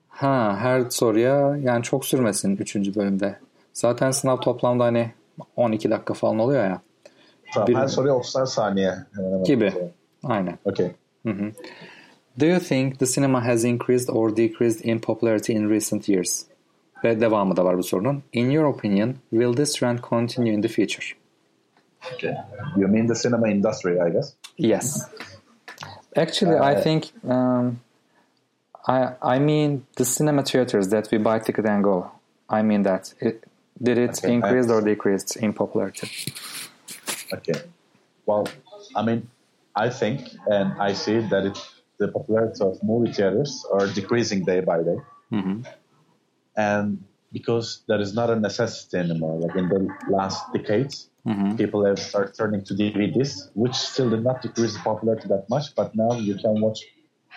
Ha, 0.08 0.56
her 0.60 0.90
soruya 0.90 1.56
yani 1.62 1.82
çok 1.82 2.04
sürmesin 2.04 2.56
3. 2.56 2.76
bölümde. 2.96 3.38
Zaten 3.72 4.10
sınav 4.10 4.36
toplamda 4.40 4.84
hani 4.84 5.10
12 5.56 5.90
dakika 5.90 6.14
falan 6.14 6.38
oluyor 6.38 6.64
ya. 6.64 6.82
Tamam. 7.54 7.68
Bir- 7.68 7.74
Her 7.74 7.86
soruya 7.86 8.14
30 8.14 8.50
saniye. 8.50 8.94
Hemen 9.14 9.28
hemen. 9.30 9.44
Gibi. 9.44 9.72
Aynen. 10.24 10.58
Okay. 10.64 10.90
Do 12.40 12.46
you 12.46 12.60
think 12.60 12.98
the 12.98 13.06
cinema 13.06 13.44
has 13.46 13.64
increased 13.64 14.08
or 14.08 14.36
decreased 14.36 14.84
in 14.84 14.98
popularity 14.98 15.52
in 15.52 15.70
recent 15.70 16.08
years? 16.08 16.44
Ve 17.04 17.20
devamı 17.20 17.56
da 17.56 17.64
var 17.64 17.78
bu 17.78 17.82
sorunun. 17.82 18.22
In 18.32 18.50
your 18.50 18.64
opinion, 18.74 19.14
will 19.30 19.52
this 19.56 19.72
trend 19.74 19.98
continue 19.98 20.52
in 20.52 20.62
the 20.62 20.68
future? 20.68 21.06
Okay. 22.14 22.34
You 22.76 22.88
mean 22.88 23.06
the 23.06 23.14
cinema 23.14 23.48
industry, 23.48 24.00
I 24.00 24.10
guess? 24.10 24.34
Yes. 24.56 25.08
Actually, 26.16 26.56
I 26.56 26.74
think 26.80 27.12
um, 27.28 27.80
I 28.86 29.14
I 29.22 29.38
mean 29.38 29.86
the 29.96 30.04
cinema 30.04 30.42
theaters 30.42 30.88
that 30.88 31.08
we 31.12 31.18
buy 31.18 31.38
ticket 31.38 31.66
and 31.66 31.84
go. 31.84 32.10
I 32.48 32.62
mean 32.62 32.82
that. 32.82 33.14
It, 33.20 33.44
did 33.80 33.98
it 33.98 34.18
Okay, 34.18 34.34
increase 34.34 34.68
or 34.70 34.80
decreased 34.80 35.36
in 35.36 35.52
popularity? 35.52 36.10
Okay. 37.32 37.60
Well, 38.26 38.48
I 38.96 39.02
mean, 39.04 39.28
I 39.76 39.90
think 39.90 40.28
and 40.46 40.72
I 40.80 40.94
see 40.94 41.18
that 41.18 41.44
it, 41.46 41.58
the 41.98 42.08
popularity 42.08 42.60
of 42.60 42.82
movie 42.82 43.12
theaters 43.12 43.64
are 43.72 43.86
decreasing 43.86 44.44
day 44.44 44.60
by 44.60 44.82
day. 44.82 44.98
And 46.56 47.04
because 47.32 47.82
there 47.86 48.00
is 48.00 48.14
not 48.14 48.30
a 48.30 48.36
necessity 48.36 48.96
anymore, 48.98 49.38
like 49.38 49.54
in 49.56 49.68
the 49.68 49.88
last 50.08 50.52
decades, 50.52 51.08
Mm-hmm. 51.28 51.56
people 51.56 51.84
have 51.84 51.98
started 51.98 52.34
turning 52.34 52.64
to 52.64 52.72
DVDs, 52.72 53.50
which 53.54 53.74
still 53.74 54.08
did 54.08 54.24
not 54.24 54.40
decrease 54.40 54.72
the 54.72 54.80
popularity 54.80 55.28
that 55.28 55.44
much, 55.50 55.74
but 55.74 55.94
now 55.94 56.12
you 56.12 56.36
can 56.36 56.58
watch 56.62 56.80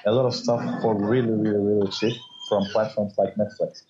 a 0.06 0.12
lot 0.14 0.26
of 0.26 0.34
stuff 0.34 0.62
for 0.82 0.96
really, 0.96 1.32
really, 1.32 1.60
really 1.60 1.92
cheap 1.92 2.16
from 2.48 2.64
platforms 2.72 3.16
like 3.18 3.36
Netflix 3.36 3.84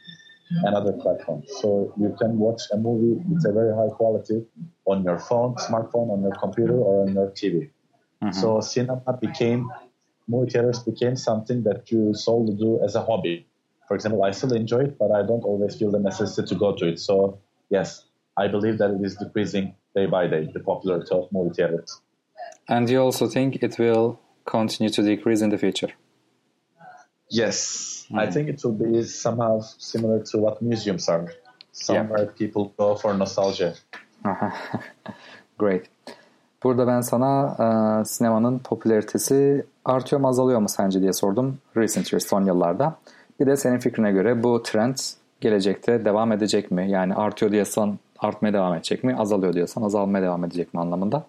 and 0.49 0.75
other 0.75 0.93
platforms. 0.93 1.47
So 1.61 1.93
you 1.99 2.15
can 2.19 2.39
watch 2.39 2.61
a 2.71 2.77
movie 2.77 3.21
with 3.29 3.45
a 3.45 3.53
very 3.53 3.75
high 3.75 3.93
quality 3.93 4.43
on 4.85 5.03
your 5.03 5.19
phone, 5.19 5.53
smartphone, 5.55 6.09
on 6.11 6.23
your 6.23 6.33
computer, 6.33 6.77
or 6.77 7.03
on 7.07 7.13
your 7.13 7.27
TV. 7.27 7.69
Mm-hmm. 8.23 8.31
So 8.31 8.59
cinema 8.59 9.17
became, 9.21 9.71
movie 10.27 10.51
theaters 10.51 10.79
became 10.79 11.15
something 11.15 11.61
that 11.63 11.91
you 11.91 12.15
solely 12.15 12.55
do 12.55 12.81
as 12.83 12.95
a 12.95 13.03
hobby. 13.03 13.45
For 13.87 13.95
example, 13.95 14.23
I 14.23 14.31
still 14.31 14.53
enjoy 14.53 14.85
it, 14.85 14.97
but 14.97 15.11
I 15.11 15.21
don't 15.21 15.43
always 15.43 15.75
feel 15.75 15.91
the 15.91 15.99
necessity 15.99 16.47
to 16.47 16.55
go 16.55 16.75
to 16.75 16.87
it. 16.87 16.99
So 16.99 17.39
yes, 17.69 18.05
I 18.37 18.47
believe 18.47 18.77
that 18.77 18.91
it 18.91 19.05
is 19.05 19.15
decreasing 19.15 19.75
day 19.95 20.05
by 20.05 20.27
day, 20.27 20.49
the 20.53 20.59
popularity 20.59 21.13
of 21.15 21.31
movie 21.31 21.53
theaters. 21.53 22.01
And 22.67 22.89
you 22.89 23.01
also 23.01 23.27
think 23.27 23.55
it 23.63 23.77
will 23.77 24.19
continue 24.45 24.89
to 24.89 25.03
decrease 25.03 25.41
in 25.41 25.49
the 25.49 25.57
future? 25.57 25.93
Yes, 27.29 28.05
I 28.13 28.27
think 28.27 28.49
it 28.49 28.61
will 28.63 28.73
be 28.73 29.03
somehow 29.03 29.61
similar 29.77 30.19
to 30.31 30.37
what 30.37 30.61
museums 30.61 31.07
are. 31.09 31.33
Somewhere 31.71 32.25
people 32.25 32.73
go 32.77 32.95
for 32.95 33.13
nostalgia. 33.13 33.73
Great. 35.57 35.85
Burada 36.63 36.87
ben 36.87 37.01
sana 37.01 37.55
e, 37.59 38.05
sinemanın 38.05 38.59
popülaritesi 38.59 39.65
artıyor 39.85 40.21
mu 40.21 40.27
azalıyor 40.27 40.59
mu 40.59 40.69
sence 40.69 41.01
diye 41.01 41.13
sordum. 41.13 41.57
Recent 41.77 42.13
years, 42.13 42.27
son 42.27 42.45
yıllarda. 42.45 42.95
Bir 43.39 43.45
de 43.45 43.57
senin 43.57 43.79
fikrine 43.79 44.11
göre 44.11 44.43
bu 44.43 44.63
trend 44.63 44.97
gelecekte 45.41 46.05
devam 46.05 46.31
edecek 46.31 46.71
mi? 46.71 46.91
Yani 46.91 47.15
artıyor 47.15 47.51
diyorsan 47.51 47.99
artmaya 48.21 48.53
devam 48.53 48.73
edecek 48.73 49.03
mi? 49.03 49.15
Azalıyor 49.15 49.53
diyorsan 49.53 49.81
azalmaya 49.81 50.23
devam 50.23 50.43
edecek 50.43 50.73
mi 50.73 50.79
anlamında. 50.79 51.25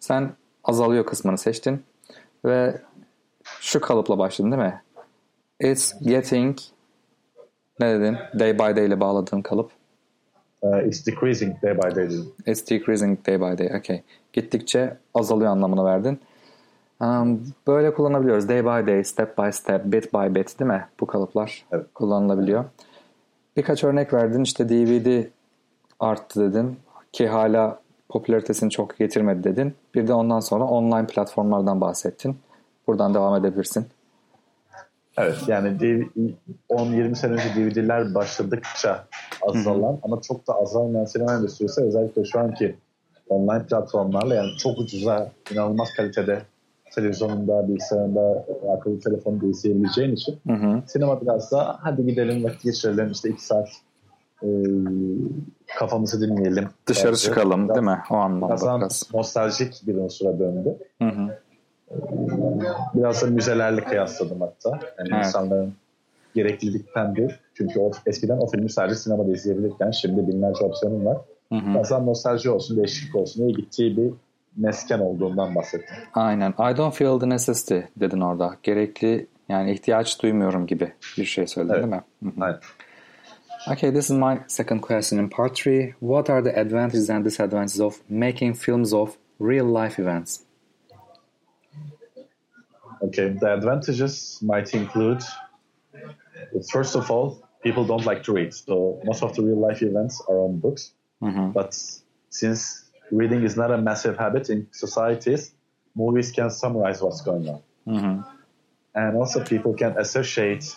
Sen 0.00 0.30
azalıyor 0.64 1.06
kısmını 1.06 1.38
seçtin 1.38 1.82
ve 2.44 2.80
şu 3.60 3.80
kalıpla 3.80 4.18
başladın 4.18 4.52
değil 4.52 4.62
mi? 4.62 4.82
It's 5.60 5.92
getting 6.02 6.58
ne 7.80 8.00
dedin? 8.00 8.16
Day 8.38 8.58
by 8.58 8.76
day 8.76 8.86
ile 8.86 9.00
bağladığın 9.00 9.42
kalıp. 9.42 9.70
Uh, 10.62 10.82
it's 10.86 11.06
decreasing 11.06 11.62
day 11.62 11.76
by 11.76 11.96
day. 11.96 12.08
It's 12.46 12.70
decreasing 12.70 13.26
day 13.26 13.40
by 13.40 13.58
day. 13.58 13.76
Okay. 13.78 14.02
Gittikçe 14.32 14.96
azalıyor 15.14 15.50
anlamını 15.50 15.84
verdin. 15.84 16.20
Um, 17.00 17.46
böyle 17.66 17.94
kullanabiliyoruz. 17.94 18.48
Day 18.48 18.64
by 18.64 18.86
day, 18.86 19.04
step 19.04 19.38
by 19.38 19.50
step, 19.50 19.84
bit 19.84 20.14
by 20.14 20.34
bit 20.34 20.60
değil 20.60 20.70
mi? 20.70 20.86
Bu 21.00 21.06
kalıplar 21.06 21.64
Evet. 21.72 21.86
kullanılabiliyor. 21.94 22.64
Birkaç 23.56 23.84
örnek 23.84 24.12
verdin. 24.12 24.42
İşte 24.42 24.68
DVD 24.68 25.24
arttı 26.00 26.40
dedin. 26.40 26.78
Ki 27.12 27.28
hala 27.28 27.80
popülaritesini 28.08 28.70
çok 28.70 28.98
getirmedi 28.98 29.44
dedin. 29.44 29.74
Bir 29.94 30.08
de 30.08 30.14
ondan 30.14 30.40
sonra 30.40 30.64
online 30.64 31.06
platformlardan 31.06 31.80
bahsettin. 31.80 32.38
Buradan 32.86 33.14
devam 33.14 33.44
edebilirsin. 33.44 33.86
Evet 35.18 35.36
yani 35.48 35.80
DV 35.80 36.02
10-20 36.70 37.14
sene 37.14 37.32
önce 37.32 37.54
DVD'ler 37.56 38.14
başladıkça 38.14 39.04
azalan 39.42 39.98
ama 40.02 40.20
çok 40.20 40.46
da 40.48 40.54
azalmayan 40.54 41.04
sinema 41.04 41.32
endüstrisi 41.32 41.82
özellikle 41.82 42.24
şu 42.24 42.40
anki 42.40 42.76
online 43.28 43.66
platformlarla 43.66 44.34
yani 44.34 44.50
çok 44.58 44.78
ucuza 44.78 45.30
inanılmaz 45.52 45.88
kalitede 45.96 46.42
televizyonunda, 46.94 47.68
bilgisayarında, 47.68 48.46
akıllı 48.78 49.00
telefonda 49.00 49.46
izleyebileceğin 49.46 50.12
için 50.12 50.38
sinema 50.86 51.20
biraz 51.20 51.52
da 51.52 51.78
hadi 51.80 52.06
gidelim 52.06 52.44
vakit 52.44 52.62
geçirelim 52.62 53.10
işte 53.10 53.28
iki 53.28 53.44
saat 53.44 53.68
e, 54.42 54.48
kafamızı 55.78 56.20
dinleyelim. 56.20 56.68
Dışarı 56.86 57.08
Bence 57.12 57.20
çıkalım 57.22 57.64
biraz- 57.64 57.76
değil 57.76 57.86
mi? 57.86 57.98
O 58.10 58.14
anlamda 58.14 58.48
Biraz, 58.48 58.80
biraz. 58.80 59.10
nostaljik 59.14 59.82
bir 59.86 59.94
unsura 59.94 60.38
döndü. 60.38 60.76
Hı 61.02 61.08
hı. 61.08 61.38
Biraz 62.94 63.22
da 63.22 63.26
müzelerle 63.26 63.84
kıyasladım 63.84 64.40
hatta. 64.40 64.70
Yani 64.98 65.08
Evet. 65.14 65.26
insanların 65.26 65.74
gereklilikten 66.34 67.16
değil. 67.16 67.32
Çünkü 67.54 67.80
o, 67.80 67.90
eskiden 68.06 68.38
o 68.38 68.46
filmi 68.46 68.70
sadece 68.70 68.94
sinemada 68.94 69.32
izleyebilirken 69.32 69.90
şimdi 69.90 70.28
binlerce 70.28 70.64
opsiyonun 70.64 71.04
var. 71.04 71.16
Biraz 71.52 71.90
daha 71.90 72.00
nostalji 72.00 72.50
olsun, 72.50 72.76
değişiklik 72.76 73.16
olsun 73.16 73.42
diye 73.44 73.56
gittiği 73.56 73.96
bir 73.96 74.10
mesken 74.56 74.98
olduğundan 74.98 75.54
bahsettim. 75.54 75.96
Aynen. 76.14 76.50
I 76.50 76.76
don't 76.76 76.94
feel 76.94 77.20
the 77.20 77.28
necessity 77.28 77.78
dedin 77.96 78.20
orada. 78.20 78.56
Gerekli 78.62 79.26
yani 79.48 79.72
ihtiyaç 79.72 80.22
duymuyorum 80.22 80.66
gibi 80.66 80.92
bir 81.18 81.24
şey 81.24 81.46
söyledin 81.46 81.74
Evet. 81.74 81.82
değil 81.84 81.94
mi? 81.94 82.02
Hı 82.22 82.40
hı. 82.40 82.44
Aynen. 82.44 82.58
Okay, 83.68 83.90
this 83.90 84.10
is 84.10 84.16
my 84.16 84.40
second 84.46 84.80
question 84.80 85.18
in 85.18 85.28
part 85.28 85.54
three. 85.56 85.94
What 86.00 86.30
are 86.30 86.40
the 86.40 86.58
advantages 86.58 87.10
and 87.10 87.22
disadvantages 87.22 87.80
of 87.80 88.00
making 88.08 88.54
films 88.54 88.92
of 88.94 89.18
real 89.38 89.66
life 89.66 89.98
events? 89.98 90.44
Okay, 93.02 93.28
the 93.28 93.52
advantages 93.52 94.38
might 94.42 94.74
include, 94.74 95.22
first 96.70 96.96
of 96.96 97.10
all, 97.10 97.42
people 97.62 97.84
don't 97.84 98.06
like 98.06 98.22
to 98.24 98.32
read. 98.32 98.54
So 98.54 99.00
most 99.04 99.22
of 99.22 99.34
the 99.36 99.42
real 99.42 99.58
life 99.58 99.82
events 99.82 100.22
are 100.28 100.38
on 100.40 100.58
books. 100.58 100.92
Mm-hmm. 101.22 101.50
But 101.50 101.78
since 102.30 102.90
reading 103.10 103.42
is 103.42 103.56
not 103.56 103.70
a 103.70 103.78
massive 103.78 104.16
habit 104.16 104.48
in 104.48 104.68
societies, 104.70 105.52
movies 105.94 106.32
can 106.32 106.50
summarize 106.50 107.02
what's 107.02 107.20
going 107.20 107.48
on. 107.48 107.62
Mm-hmm. 107.86 108.20
And 108.94 109.16
also 109.16 109.44
people 109.44 109.74
can 109.74 109.98
associate 109.98 110.76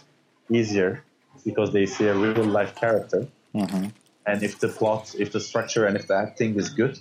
easier 0.50 1.04
because 1.46 1.72
they 1.74 1.86
see 1.86 2.06
a 2.08 2.16
real 2.16 2.46
life 2.46 2.76
character. 2.76 3.28
Mm-hmm. 3.54 3.88
And 4.26 4.44
if 4.44 4.60
the 4.60 4.70
plot, 4.70 5.16
if 5.18 5.32
the 5.32 5.40
structure, 5.40 5.86
and 5.86 5.98
if 5.98 6.08
the 6.08 6.16
acting 6.16 6.56
is 6.56 6.70
good, 6.70 6.98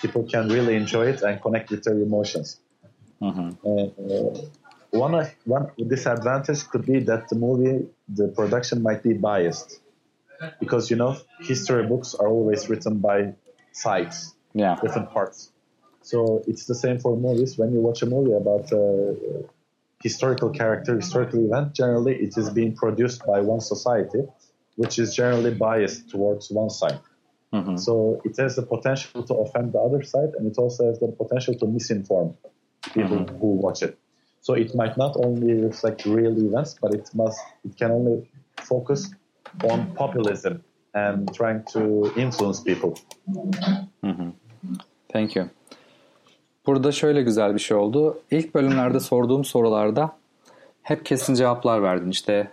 people 0.00 0.22
can 0.24 0.48
really 0.48 0.76
enjoy 0.76 1.06
it 1.06 1.22
and 1.22 1.40
connect 1.42 1.70
with 1.70 1.82
their 1.84 1.94
emotions. 1.94 2.60
Mm-hmm. 3.20 3.48
Uh, 3.66 4.46
one 4.90 5.26
one 5.44 5.70
disadvantage 5.88 6.68
could 6.68 6.84
be 6.86 7.00
that 7.00 7.28
the 7.28 7.36
movie, 7.36 7.86
the 8.08 8.28
production 8.28 8.82
might 8.82 9.02
be 9.02 9.14
biased, 9.14 9.80
because 10.60 10.90
you 10.90 10.96
know 10.96 11.16
history 11.40 11.86
books 11.86 12.14
are 12.14 12.28
always 12.28 12.68
written 12.68 12.98
by 12.98 13.34
sides, 13.72 14.34
Yeah. 14.54 14.78
different 14.82 15.10
parts. 15.10 15.50
So 16.02 16.42
it's 16.46 16.66
the 16.66 16.74
same 16.74 16.98
for 16.98 17.16
movies. 17.16 17.56
When 17.56 17.72
you 17.72 17.80
watch 17.80 18.02
a 18.02 18.06
movie 18.06 18.32
about 18.32 18.70
a 18.72 19.16
historical 20.02 20.50
character, 20.50 20.96
historical 20.96 21.44
event, 21.46 21.74
generally 21.74 22.14
it 22.16 22.36
is 22.36 22.50
being 22.50 22.74
produced 22.74 23.24
by 23.26 23.40
one 23.40 23.60
society, 23.60 24.22
which 24.76 24.98
is 24.98 25.14
generally 25.14 25.54
biased 25.54 26.10
towards 26.10 26.50
one 26.50 26.70
side. 26.70 26.98
Mhm. 27.52 27.78
So 27.78 28.20
it 28.24 28.34
has 28.38 28.56
the 28.56 28.62
potential 28.62 29.22
to 29.22 29.34
offend 29.34 29.72
the 29.72 29.80
other 29.80 30.02
side, 30.02 30.30
and 30.36 30.46
it 30.50 30.56
also 30.58 30.86
has 30.88 30.98
the 30.98 31.08
potential 31.08 31.54
to 31.54 31.66
misinform 31.66 32.34
people 32.94 33.24
who 33.40 33.48
watch 33.64 33.82
it. 33.82 33.98
So 34.40 34.54
it 34.54 34.74
might 34.74 34.96
not 34.96 35.16
only 35.24 35.52
reflect 35.54 36.04
real 36.04 36.36
events, 36.48 36.76
but 36.80 36.94
it 36.94 37.08
must 37.14 37.40
it 37.64 37.76
can 37.76 37.90
only 37.92 38.28
focus 38.60 39.10
on 39.70 39.94
populism 39.94 40.64
and 40.94 41.32
trying 41.32 41.62
to 41.74 42.12
influence 42.16 42.60
people. 42.60 42.98
Thank 45.12 45.34
you. 45.36 45.50
Burada 46.66 46.92
şöyle 46.92 47.22
güzel 47.22 47.54
bir 47.54 47.60
şey 47.60 47.76
oldu. 47.76 48.18
İlk 48.30 48.54
bölümlerde 48.54 49.00
sorduğum 49.10 49.44
sorularda 49.44 50.16
hep 50.82 51.06
kesin 51.06 51.34
cevaplar 51.34 51.82
verdin. 51.82 52.10
İşte 52.10 52.50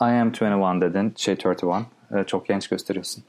I 0.00 0.04
am 0.04 0.32
21 0.40 0.80
dedin. 0.80 1.14
Şey 1.16 1.34
31. 1.34 1.72
Ee, 2.14 2.24
çok 2.24 2.46
genç 2.46 2.68
gösteriyorsun. 2.68 3.24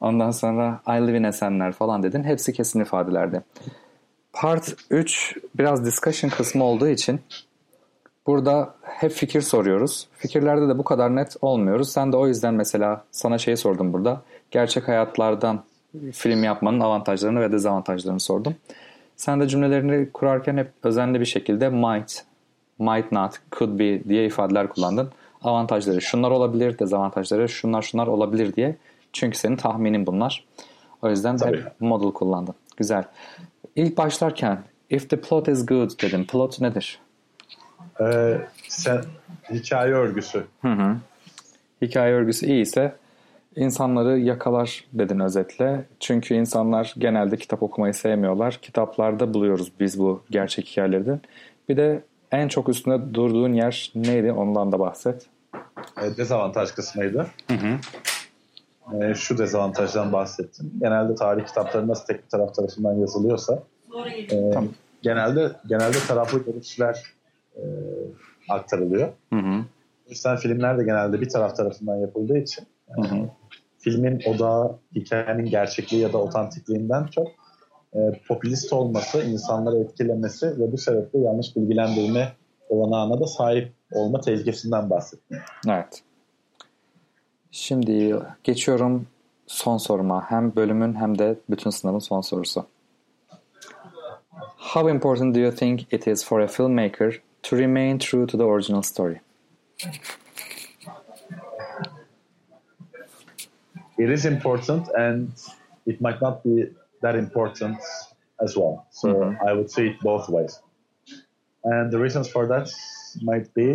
Ondan 0.00 0.30
sonra 0.30 0.80
I 0.88 0.92
live 0.92 1.18
in 1.18 1.22
Esenler 1.22 1.72
falan 1.72 2.02
dedin. 2.02 2.24
Hepsi 2.24 2.52
kesin 2.52 2.80
ifadelerdi. 2.80 3.42
Part 4.32 4.74
3 4.90 5.36
biraz 5.58 5.84
discussion 5.84 6.30
kısmı 6.30 6.64
olduğu 6.64 6.88
için 6.88 7.20
burada 8.26 8.74
hep 8.82 9.12
fikir 9.12 9.40
soruyoruz. 9.40 10.08
Fikirlerde 10.16 10.68
de 10.68 10.78
bu 10.78 10.84
kadar 10.84 11.16
net 11.16 11.36
olmuyoruz. 11.40 11.92
Sen 11.92 12.12
de 12.12 12.16
o 12.16 12.26
yüzden 12.26 12.54
mesela 12.54 13.04
sana 13.10 13.38
şey 13.38 13.56
sordum 13.56 13.92
burada. 13.92 14.22
Gerçek 14.50 14.88
hayatlardan 14.88 15.64
film 16.12 16.44
yapmanın 16.44 16.80
avantajlarını 16.80 17.40
ve 17.40 17.52
dezavantajlarını 17.52 18.20
sordum. 18.20 18.54
Sen 19.22 19.40
de 19.40 19.48
cümlelerini 19.48 20.12
kurarken 20.12 20.56
hep 20.56 20.70
özenli 20.82 21.20
bir 21.20 21.24
şekilde 21.24 21.68
might, 21.68 22.24
might 22.78 23.12
not, 23.12 23.34
could 23.52 23.78
be 23.78 24.04
diye 24.04 24.26
ifadeler 24.26 24.68
kullandın. 24.68 25.10
Avantajları 25.42 26.02
şunlar 26.02 26.30
olabilir, 26.30 26.78
dezavantajları 26.78 27.48
şunlar 27.48 27.82
şunlar 27.82 28.06
olabilir 28.06 28.54
diye. 28.54 28.76
Çünkü 29.12 29.38
senin 29.38 29.56
tahminin 29.56 30.06
bunlar. 30.06 30.44
O 31.02 31.10
yüzden 31.10 31.36
Tabii. 31.36 31.56
hep 31.56 31.80
model 31.80 32.12
kullandın. 32.12 32.54
Güzel. 32.76 33.04
İlk 33.76 33.96
başlarken 33.98 34.58
if 34.90 35.10
the 35.10 35.16
plot 35.20 35.48
is 35.48 35.66
good 35.66 35.90
dedim. 36.02 36.26
Plot 36.26 36.60
nedir? 36.60 36.98
Ee, 38.00 38.38
sen 38.68 39.02
hikaye 39.50 39.94
örgüsü. 39.94 40.44
Hı 40.62 40.72
hı. 40.72 40.96
Hikaye 41.82 42.14
örgüsü 42.14 42.46
iyi 42.46 42.62
ise 42.62 42.96
insanları 43.56 44.18
yakalar 44.18 44.84
dedin 44.92 45.20
özetle. 45.20 45.84
Çünkü 46.00 46.34
insanlar 46.34 46.94
genelde 46.98 47.36
kitap 47.36 47.62
okumayı 47.62 47.94
sevmiyorlar. 47.94 48.58
Kitaplarda 48.62 49.34
buluyoruz 49.34 49.72
biz 49.80 49.98
bu 49.98 50.22
gerçek 50.30 50.66
hikayelerden. 50.66 51.20
Bir 51.68 51.76
de 51.76 52.02
en 52.32 52.48
çok 52.48 52.68
üstünde 52.68 53.14
durduğun 53.14 53.52
yer 53.52 53.92
neydi? 53.94 54.32
Ondan 54.32 54.72
da 54.72 54.78
bahset. 54.80 55.26
e, 56.02 56.16
dezavantaj 56.16 56.70
kısmıydı. 56.70 57.26
E, 59.00 59.14
şu 59.14 59.38
dezavantajdan 59.38 60.12
bahsettim. 60.12 60.72
Genelde 60.80 61.14
tarih 61.14 61.46
kitapları 61.46 61.88
nasıl 61.88 62.06
tek 62.06 62.24
bir 62.24 62.28
taraf 62.28 62.54
tarafından 62.54 62.94
yazılıyorsa 62.94 63.62
e, 64.30 64.50
Tamam. 64.50 64.68
genelde 65.02 65.52
genelde 65.68 65.98
taraflı 66.08 66.44
görüşler 66.44 67.02
e, 67.56 67.62
aktarılıyor. 68.48 69.08
Hı 69.32 69.38
hı. 69.38 69.64
O 70.06 70.10
yüzden 70.10 70.36
filmler 70.36 70.78
de 70.78 70.84
genelde 70.84 71.20
bir 71.20 71.28
taraf 71.28 71.56
tarafından 71.56 71.96
yapıldığı 71.96 72.38
için 72.38 72.66
e, 72.88 73.00
filmin 73.82 74.22
odağı 74.26 74.78
hikayenin 74.94 75.46
gerçekliği 75.46 76.02
ya 76.02 76.12
da 76.12 76.18
otantikliğinden 76.18 77.06
çok 77.06 77.28
e, 77.94 77.98
popülist 78.28 78.72
olması, 78.72 79.22
insanları 79.22 79.78
etkilemesi 79.78 80.46
ve 80.46 80.72
bu 80.72 80.78
sebeple 80.78 81.18
yanlış 81.18 81.56
bilgilendirme 81.56 82.32
olanağına 82.68 83.20
da 83.20 83.26
sahip 83.26 83.72
olma 83.92 84.20
tehlikesinden 84.20 84.90
bahsettim. 84.90 85.38
Evet. 85.68 86.02
Şimdi 87.50 88.16
geçiyorum 88.44 89.06
son 89.46 89.76
soruma. 89.76 90.30
Hem 90.30 90.56
bölümün 90.56 90.94
hem 90.94 91.18
de 91.18 91.36
bütün 91.50 91.70
sınavın 91.70 91.98
son 91.98 92.20
sorusu. 92.20 92.66
How 94.56 94.90
important 94.90 95.34
do 95.34 95.40
you 95.40 95.54
think 95.54 95.92
it 95.92 96.06
is 96.06 96.24
for 96.24 96.40
a 96.40 96.46
filmmaker 96.46 97.20
to 97.42 97.58
remain 97.58 97.98
true 97.98 98.26
to 98.26 98.38
the 98.38 98.44
original 98.44 98.82
story? 98.82 99.20
It 104.02 104.10
is 104.10 104.24
important 104.24 104.88
and 105.04 105.32
it 105.86 106.00
might 106.00 106.20
not 106.20 106.42
be 106.42 106.54
that 107.02 107.14
important 107.14 107.78
as 108.44 108.56
well. 108.56 108.74
So 108.90 109.08
Mhm. 109.08 109.38
I 109.48 109.52
would 109.56 109.70
see 109.70 109.86
it 109.90 109.96
both 110.00 110.28
ways. 110.28 110.60
And 111.64 111.92
the 111.92 111.98
reasons 111.98 112.28
for 112.28 112.46
that 112.52 112.66
might 113.22 113.48
be 113.54 113.68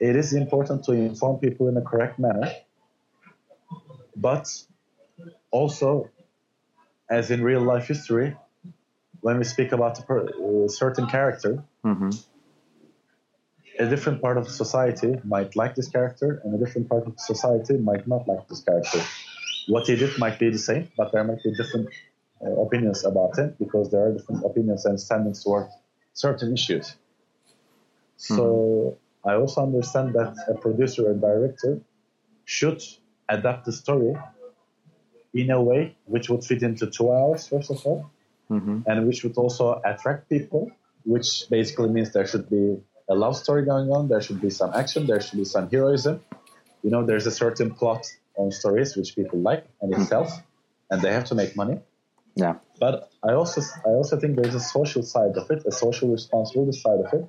it 0.00 0.16
is 0.16 0.32
important 0.32 0.84
to 0.84 0.92
inform 0.92 1.38
people 1.40 1.68
in 1.68 1.76
a 1.76 1.82
correct 1.82 2.18
manner, 2.18 2.48
but 4.16 4.46
also, 5.50 6.08
as 7.08 7.30
in 7.30 7.44
real 7.44 7.60
life 7.72 7.86
history, 7.86 8.36
when 9.20 9.36
we 9.38 9.44
speak 9.44 9.72
about 9.72 9.98
a 9.98 10.02
per- 10.02 10.28
a 10.66 10.68
certain 10.68 11.06
character, 11.06 11.62
hı. 11.84 12.10
A 13.80 13.88
different 13.88 14.20
part 14.20 14.36
of 14.36 14.46
society 14.48 15.18
might 15.24 15.56
like 15.56 15.74
this 15.74 15.88
character 15.88 16.40
and 16.44 16.54
a 16.54 16.58
different 16.62 16.88
part 16.88 17.06
of 17.06 17.18
society 17.18 17.78
might 17.78 18.06
not 18.06 18.28
like 18.28 18.46
this 18.48 18.60
character. 18.60 19.00
What 19.68 19.86
he 19.86 19.96
did 19.96 20.18
might 20.18 20.38
be 20.38 20.50
the 20.50 20.58
same, 20.58 20.88
but 20.98 21.12
there 21.12 21.24
might 21.24 21.42
be 21.42 21.54
different 21.54 21.88
uh, 22.44 22.50
opinions 22.66 23.04
about 23.04 23.38
him 23.38 23.54
because 23.58 23.90
there 23.90 24.02
are 24.06 24.12
different 24.12 24.44
opinions 24.44 24.84
and 24.84 25.00
standings 25.00 25.42
toward 25.42 25.68
certain 26.12 26.52
issues. 26.52 26.94
So 28.16 28.98
I 29.24 29.34
also 29.34 29.62
understand 29.62 30.14
that 30.14 30.34
a 30.48 30.54
producer 30.54 31.10
or 31.10 31.14
director 31.14 31.80
should 32.44 32.82
adapt 33.30 33.64
the 33.64 33.72
story 33.72 34.14
in 35.32 35.50
a 35.50 35.62
way 35.62 35.96
which 36.04 36.28
would 36.28 36.44
fit 36.44 36.62
into 36.62 36.86
two 36.86 37.10
hours, 37.10 37.48
first 37.48 37.70
of 37.70 37.86
all, 37.86 38.10
hı. 38.50 38.82
and 38.86 39.06
which 39.06 39.22
would 39.24 39.36
also 39.36 39.80
attract 39.84 40.28
people, 40.28 40.70
which 41.04 41.48
basically 41.48 41.88
means 41.88 42.12
there 42.12 42.26
should 42.26 42.50
be 42.50 42.76
a 43.10 43.14
love 43.14 43.36
story 43.36 43.64
going 43.64 43.90
on, 43.90 44.08
there 44.08 44.20
should 44.20 44.40
be 44.40 44.50
some 44.50 44.72
action, 44.74 45.06
there 45.06 45.20
should 45.20 45.38
be 45.38 45.44
some 45.44 45.68
heroism. 45.68 46.20
You 46.82 46.90
know, 46.90 47.04
there's 47.04 47.26
a 47.26 47.30
certain 47.30 47.74
plot 47.74 48.06
on 48.36 48.50
stories 48.52 48.96
which 48.96 49.14
people 49.14 49.38
like 49.40 49.66
and 49.82 49.92
it 49.92 50.00
sells, 50.06 50.32
and 50.90 51.02
they 51.02 51.12
have 51.12 51.24
to 51.24 51.34
make 51.34 51.56
money. 51.56 51.80
Yeah. 52.36 52.54
But 52.78 53.10
I 53.28 53.32
also 53.32 53.60
I 53.84 53.90
also 53.90 54.18
think 54.18 54.36
there's 54.36 54.54
a 54.54 54.60
social 54.60 55.02
side 55.02 55.36
of 55.36 55.50
it, 55.50 55.66
a 55.66 55.72
social 55.72 56.08
responsibility 56.08 56.78
side 56.78 57.00
of 57.04 57.12
it, 57.12 57.24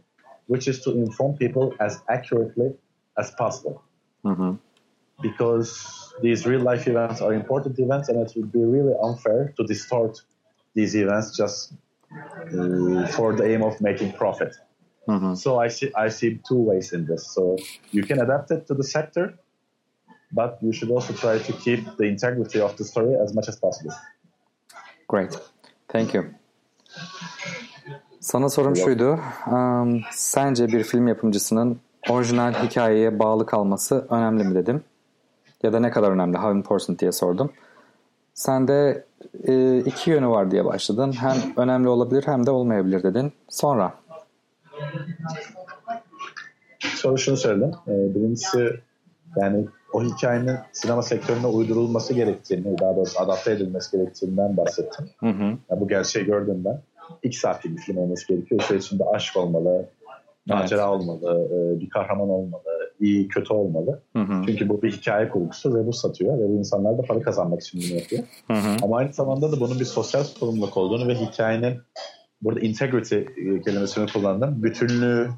which 0.48 0.68
is 0.68 0.82
to 0.82 0.92
inform 0.92 1.38
people 1.38 1.74
as 1.80 2.02
accurately 2.08 2.70
as 3.18 3.32
possible 3.32 3.84
hı. 4.24 4.58
because 5.22 6.14
these 6.22 6.46
real 6.46 6.62
life 6.62 6.88
events 6.88 7.22
are 7.22 7.34
important 7.34 7.78
events 7.80 8.10
and 8.10 8.20
it 8.20 8.32
would 8.36 8.52
be 8.52 8.64
really 8.64 8.94
unfair 9.04 9.54
to 9.58 9.64
distort 9.64 10.22
these 10.74 10.96
events 10.96 11.36
just 11.38 11.74
uh, 12.12 13.08
for 13.08 13.36
the 13.36 13.46
aim 13.46 13.62
of 13.64 13.80
making 13.82 14.12
profit. 14.14 14.56
Hı. 15.08 15.36
So 15.36 15.66
I 15.66 15.70
see 15.70 15.92
I 16.08 16.10
see 16.10 16.40
two 16.50 16.66
ways 16.66 16.94
in 16.94 17.06
this. 17.06 17.24
So 17.24 17.56
you 17.92 18.08
can 18.08 18.20
adapt 18.20 18.52
it 18.52 18.68
to 18.68 18.76
the 18.76 18.84
sector, 18.84 19.34
but 20.32 20.64
you 20.64 20.74
should 20.74 20.96
also 20.96 21.14
try 21.14 21.44
to 21.44 21.60
keep 21.60 21.98
the 21.98 22.06
integrity 22.06 22.64
of 22.64 22.78
the 22.78 22.84
story 22.84 23.16
as 23.24 23.36
much 23.36 23.50
as 23.50 23.60
possible. 23.60 23.94
Great. 25.10 25.40
Thank 25.88 26.14
you. 26.14 26.26
Sana 28.20 28.50
sorum 28.50 28.76
şuydu. 28.76 29.20
Um, 29.52 30.02
sence 30.12 30.68
bir 30.68 30.84
film 30.84 31.08
yapımcısının 31.08 31.80
orijinal 32.10 32.54
hikayeye 32.54 33.20
bağlı 33.20 33.46
kalması 33.46 34.08
önemli 34.10 34.44
mi 34.44 34.56
dedim. 34.56 34.84
Ya 35.64 35.74
da 35.74 35.80
ne 35.80 35.92
kadar 35.92 36.12
önemli, 36.12 36.38
how 36.38 36.58
important 36.58 37.00
diye 37.00 37.12
sordum. 37.12 37.52
Sen 38.34 38.68
de 38.68 39.06
e, 39.48 39.80
iki 39.80 40.10
yönü 40.10 40.28
var 40.28 40.52
diye 40.52 40.66
başladın. 40.66 41.12
Hem 41.12 41.38
önemli 41.58 41.90
olabilir 41.90 42.24
hem 42.26 42.46
de 42.46 42.52
olmayabilir 42.52 43.04
dedin. 43.04 43.34
Sonra 43.50 43.94
Sonra 46.80 47.18
şunu 47.18 47.38
söyledim. 47.38 47.72
Ee, 47.88 48.16
birincisi 48.16 48.70
yani 49.42 49.66
o 49.94 50.04
hikayenin 50.04 50.56
sinema 50.72 51.02
sektörüne 51.02 51.48
uydurulması 51.48 52.14
gerektiğini, 52.14 52.78
daha 52.80 52.96
doğrusu 52.96 53.20
adapte 53.20 53.52
edilmesi 53.52 53.98
gerektiğinden 53.98 54.58
bahsettim. 54.58 55.06
hı 55.20 55.30
hı, 55.30 55.44
Ya 55.44 55.80
bu 55.80 55.88
gerçeği 55.88 56.26
gördüm 56.26 56.62
ben. 56.66 56.82
İki 57.24 57.38
saatlik 57.40 57.78
bir 57.78 57.82
film 57.82 57.98
olması 57.98 58.28
gerekiyor. 58.28 58.62
İşte 58.62 58.78
içinde 58.78 59.04
aşk 59.14 59.38
olmalı, 59.38 59.86
macera 60.48 60.92
olmalı, 60.94 61.48
e, 61.52 61.80
bir 61.80 61.90
kahraman 61.90 62.30
olmalı, 62.30 62.64
iyi 63.00 63.28
kötü 63.28 63.54
olmalı. 63.54 64.00
hı 64.16 64.20
hı, 64.24 64.44
Çünkü 64.46 64.70
bu 64.70 64.82
bir 64.82 64.92
hikaye 64.92 65.30
kurgusu 65.30 65.76
ve 65.76 65.88
bu 65.88 65.94
satıyor 65.94 66.40
ve 66.40 66.50
bu 66.50 66.54
insanlar 66.54 66.98
da 66.98 67.02
para 67.02 67.22
kazanmak 67.22 67.62
için 67.62 67.82
bunu 67.84 68.00
yapıyor. 68.00 68.24
hı 68.48 68.54
hı, 68.54 68.78
Ama 68.84 68.98
aynı 68.98 69.14
zamanda 69.14 69.52
da 69.52 69.60
bunun 69.60 69.80
bir 69.80 69.86
sosyal 69.86 70.24
sorumluluk 70.24 70.78
olduğunu 70.78 71.08
ve 71.08 71.16
hikayenin 71.16 71.78
burada 72.42 72.60
integrity 72.60 73.16
e, 73.16 73.62
kelimesini 73.62 74.12
kullandım. 74.14 74.64
Bütünlüğü 74.64 75.30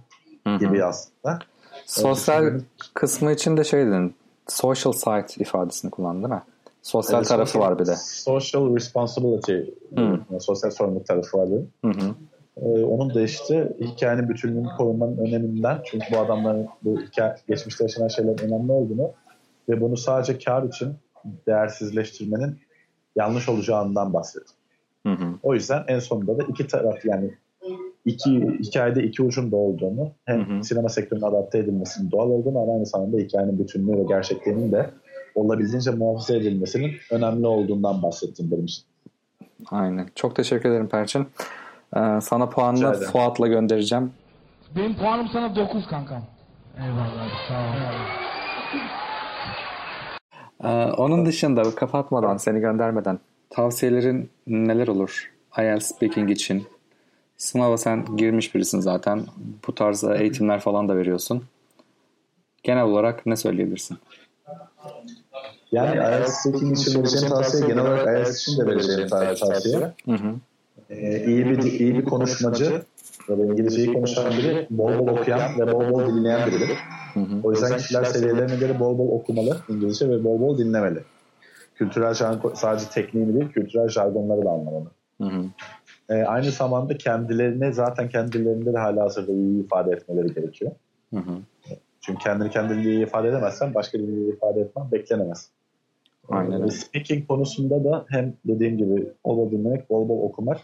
gibi 0.59 0.83
aslında. 0.83 1.39
Sosyal 1.85 2.35
düşünüyorum. 2.37 2.65
kısmı 2.93 3.31
için 3.31 3.57
de 3.57 3.63
şey 3.63 3.85
dedin. 3.85 4.15
Social 4.47 4.91
site 4.93 5.43
ifadesini 5.43 5.91
kullandın 5.91 6.23
değil 6.23 6.33
mi? 6.33 6.41
Sosyal 6.81 7.19
Evet, 7.19 7.27
tarafı 7.27 7.51
social- 7.51 7.61
var 7.71 7.79
bir 7.79 7.85
de. 7.85 7.95
Social 7.95 8.75
responsibility, 8.75 9.53
Hı. 9.95 10.01
yani 10.01 10.41
sosyal 10.41 10.71
sorumluluk 10.71 11.05
tarafı 11.07 11.37
var. 11.37 11.47
dedim. 11.47 11.69
Hı 11.85 11.91
hı. 11.91 12.15
Ee, 12.57 12.83
onun 12.85 13.13
da 13.13 13.21
işte 13.21 13.73
hikayenin 13.81 14.29
bütünlüğünü 14.29 14.67
korumanın 14.77 15.17
öneminden 15.17 15.81
çünkü 15.85 16.05
bu 16.13 16.17
adamların 16.19 16.67
bu 16.83 17.01
hikaye, 17.01 17.35
geçmişte 17.47 17.83
yaşanan 17.83 18.07
şeylerin 18.07 18.37
önemli 18.37 18.71
olduğunu 18.71 19.11
ve 19.69 19.81
bunu 19.81 19.97
sadece 19.97 20.37
kar 20.39 20.63
için 20.63 20.93
değersizleştirmenin 21.47 22.59
yanlış 23.15 23.49
olacağından 23.49 24.13
bahsettim. 24.13 24.55
Hı 25.05 25.13
hı. 25.13 25.25
O 25.43 25.53
yüzden 25.53 25.83
en 25.87 25.99
sonunda 25.99 26.37
da 26.37 26.43
iki 26.43 26.67
taraf 26.67 27.05
yani 27.05 27.31
iki 28.05 28.57
hikayede 28.59 29.03
iki 29.03 29.23
ucun 29.23 29.51
da 29.51 29.55
olduğunu 29.55 30.11
hem 30.25 30.49
Hı 30.49 30.57
hı. 30.57 30.63
sinema 30.63 30.89
sektörüne 30.89 31.25
adapte 31.25 31.57
edilmesinin 31.59 32.11
doğal 32.11 32.29
olduğunu 32.29 32.59
ama 32.59 32.73
aynı 32.73 32.85
zamanda 32.85 33.17
hikayenin 33.17 33.59
bütünlüğü 33.59 33.97
ve 33.97 34.03
gerçekliğinin 34.03 34.71
de 34.71 34.89
olabildiğince 35.35 35.91
muhafaza 35.91 36.35
edilmesinin 36.35 36.91
önemli 37.11 37.47
olduğundan 37.47 38.03
bahsettim 38.03 38.51
benim 38.51 38.65
için. 38.65 38.83
Aynen. 39.71 40.07
Çok 40.15 40.35
teşekkür 40.35 40.69
ederim 40.69 40.87
Perçin. 40.89 41.27
Ee, 41.95 42.21
sana 42.21 42.49
puanını. 42.49 42.93
Fuat'la 42.93 43.47
göndereceğim. 43.47 44.11
Benim 44.75 44.95
puanım 44.95 45.27
sana 45.33 45.55
9 45.55 45.87
kankam. 45.87 46.23
Eyvallah. 46.77 47.29
Sağ 47.47 47.59
ol. 47.59 47.73
Ee, 50.63 50.91
onun 50.91 51.25
dışında 51.25 51.75
kapatmadan, 51.75 52.37
seni 52.37 52.59
göndermeden 52.59 53.19
tavsiyelerin 53.53 54.29
neler 54.47 54.87
olur? 54.87 55.31
IELTS 55.57 55.85
speaking 55.95 56.31
için. 56.31 56.67
Sınava 57.37 57.77
sen 57.77 58.17
girmiş 58.17 58.55
birisin 58.55 58.79
zaten. 58.79 59.25
Bu 59.67 59.75
tarz 59.75 60.03
eğitimler 60.03 60.59
falan 60.59 60.89
da 60.89 60.97
veriyorsun. 60.97 61.43
Genel 62.63 62.83
olarak 62.83 63.25
ne 63.25 63.35
söyleyebilirsin? 63.35 63.97
Yani 65.71 65.95
IELTS 65.95 66.33
speaking 66.33 66.79
için 66.79 66.99
vereceğim 66.99 67.29
tavsiye 67.29 67.67
genel 67.67 67.81
olarak 67.81 68.07
IELTS 68.07 68.41
için 68.41 68.57
de 68.61 68.65
vereceğim 68.65 69.09
tavsiye. 69.09 69.77
Hı 70.05 70.11
hı. 70.11 70.35
Ee, 70.89 71.25
iyi 71.25 71.45
bir 71.45 71.63
iyi 71.63 71.97
bir 71.97 72.05
konuşmacı 72.05 72.83
ya 73.29 73.37
da 73.37 73.43
İngilizceyi 73.43 73.93
konuşan 73.93 74.31
biri, 74.31 74.67
bol 74.69 74.99
bol 74.99 75.07
okuyan 75.07 75.59
ve 75.59 75.73
bol 75.73 75.89
bol 75.89 76.15
dinleyen 76.15 76.47
biridir. 76.47 76.77
Hı 77.13 77.19
hı. 77.19 77.39
O 77.43 77.51
yüzden 77.51 77.77
kişiler 77.77 78.03
seviyelerine 78.03 78.55
göre 78.55 78.79
bol 78.79 78.97
bol 78.97 79.09
okumalı 79.09 79.57
İngilizce 79.69 80.09
ve 80.09 80.23
bol 80.23 80.39
bol 80.39 80.57
dinlemeli. 80.57 80.99
Kültürel 81.75 82.13
jargon, 82.13 82.53
sadece 82.53 82.85
tekniğini 82.89 83.33
değil, 83.33 83.51
kültürel 83.51 83.87
jargonları 83.87 84.45
da 84.45 84.49
anlamalı. 84.49 84.91
Hı 85.21 85.27
hı. 85.27 85.45
Ee, 86.09 86.23
aynı 86.23 86.51
zamanda 86.51 86.97
kendilerini 86.97 87.73
zaten 87.73 88.09
kendilerinde 88.09 88.73
de 88.73 88.77
hala 88.77 89.03
hazırda 89.03 89.31
iyi 89.31 89.65
ifade 89.65 89.91
etmeleri 89.91 90.33
gerekiyor. 90.33 90.71
Hı 91.13 91.19
hı. 91.19 91.37
Çünkü 92.01 92.23
kendini 92.23 92.49
kendini 92.49 92.83
iyi 92.83 93.03
ifade 93.03 93.27
edemezsen 93.27 93.73
başka 93.73 93.97
birini 93.97 94.29
ifade 94.29 94.61
etmen 94.61 94.91
beklenemez. 94.91 95.49
Aynen 96.29 96.67
Ee. 96.67 96.71
Speaking 96.71 97.27
konusunda 97.27 97.83
da 97.83 98.05
hem 98.09 98.33
dediğim 98.45 98.77
gibi 98.77 99.07
bol 99.25 99.51
bol 99.89 100.09
bol 100.09 100.21
okumak 100.21 100.57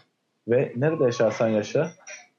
ve 0.48 0.72
nerede 0.76 1.04
yaşarsan 1.04 1.48
yaşa 1.48 1.90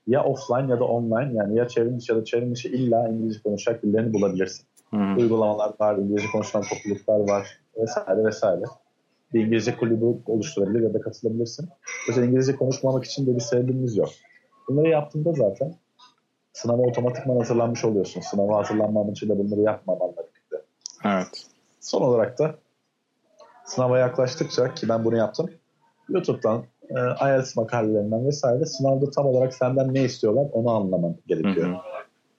ya 0.07 0.23
offline 0.23 0.71
ya 0.71 0.79
da 0.79 0.83
online 0.83 1.33
yani 1.33 1.57
ya 1.57 1.67
çevrim 1.67 1.97
dışı 1.97 2.13
ya 2.13 2.19
da 2.19 2.25
çevrim 2.25 2.51
dışı 2.51 2.67
illa 2.67 3.07
İngilizce 3.07 3.41
konuşacak 3.41 3.83
birilerini 3.83 4.13
bulabilirsin. 4.13 4.65
Hı 4.89 4.97
hı. 4.97 5.19
Uygulamalar 5.19 5.71
var, 5.79 5.95
İngilizce 5.95 6.27
konuşulan 6.31 6.65
topluluklar 6.65 7.19
var 7.19 7.60
vesaire 7.77 8.23
vesaire. 8.23 8.63
Bir 9.33 9.45
İngilizce 9.45 9.77
kulübü 9.77 10.05
oluşturabilir 10.25 10.81
ya 10.81 10.93
da 10.93 11.01
katılabilirsin. 11.01 11.69
Özellikle 12.09 12.29
İngilizce 12.29 12.55
konuşmamak 12.55 13.05
için 13.05 13.27
de 13.27 13.35
bir 13.35 13.41
sebebimiz 13.41 13.97
yok. 13.97 14.09
Bunları 14.67 14.87
yaptığında 14.87 15.33
zaten 15.33 15.75
sınava 16.53 16.81
otomatikman 16.81 17.37
hazırlanmış 17.37 17.85
oluyorsun. 17.85 18.21
Sınava 18.21 18.57
hazırlanman 18.57 19.11
için 19.11 19.29
de 19.29 19.37
bunları 19.37 19.61
yapmamanla 19.61 20.17
birlikte. 20.17 20.65
Evet. 21.05 21.45
Son 21.79 22.01
olarak 22.01 22.39
da 22.39 22.55
sınava 23.65 23.99
yaklaştıkça 23.99 24.73
ki 24.73 24.89
ben 24.89 25.05
bunu 25.05 25.17
yaptım. 25.17 25.49
YouTube'dan, 26.09 26.63
e, 26.89 26.99
IELTS 27.27 27.55
makalelerinden 27.55 28.27
vesaire 28.27 28.65
sınavda 28.65 29.09
tam 29.11 29.25
olarak 29.25 29.53
senden 29.53 29.93
ne 29.93 30.03
istiyorlar 30.03 30.47
onu 30.51 30.69
anlaman 30.69 31.15
gerekiyor. 31.27 31.69
Hı 31.69 31.73
hı. 31.73 31.77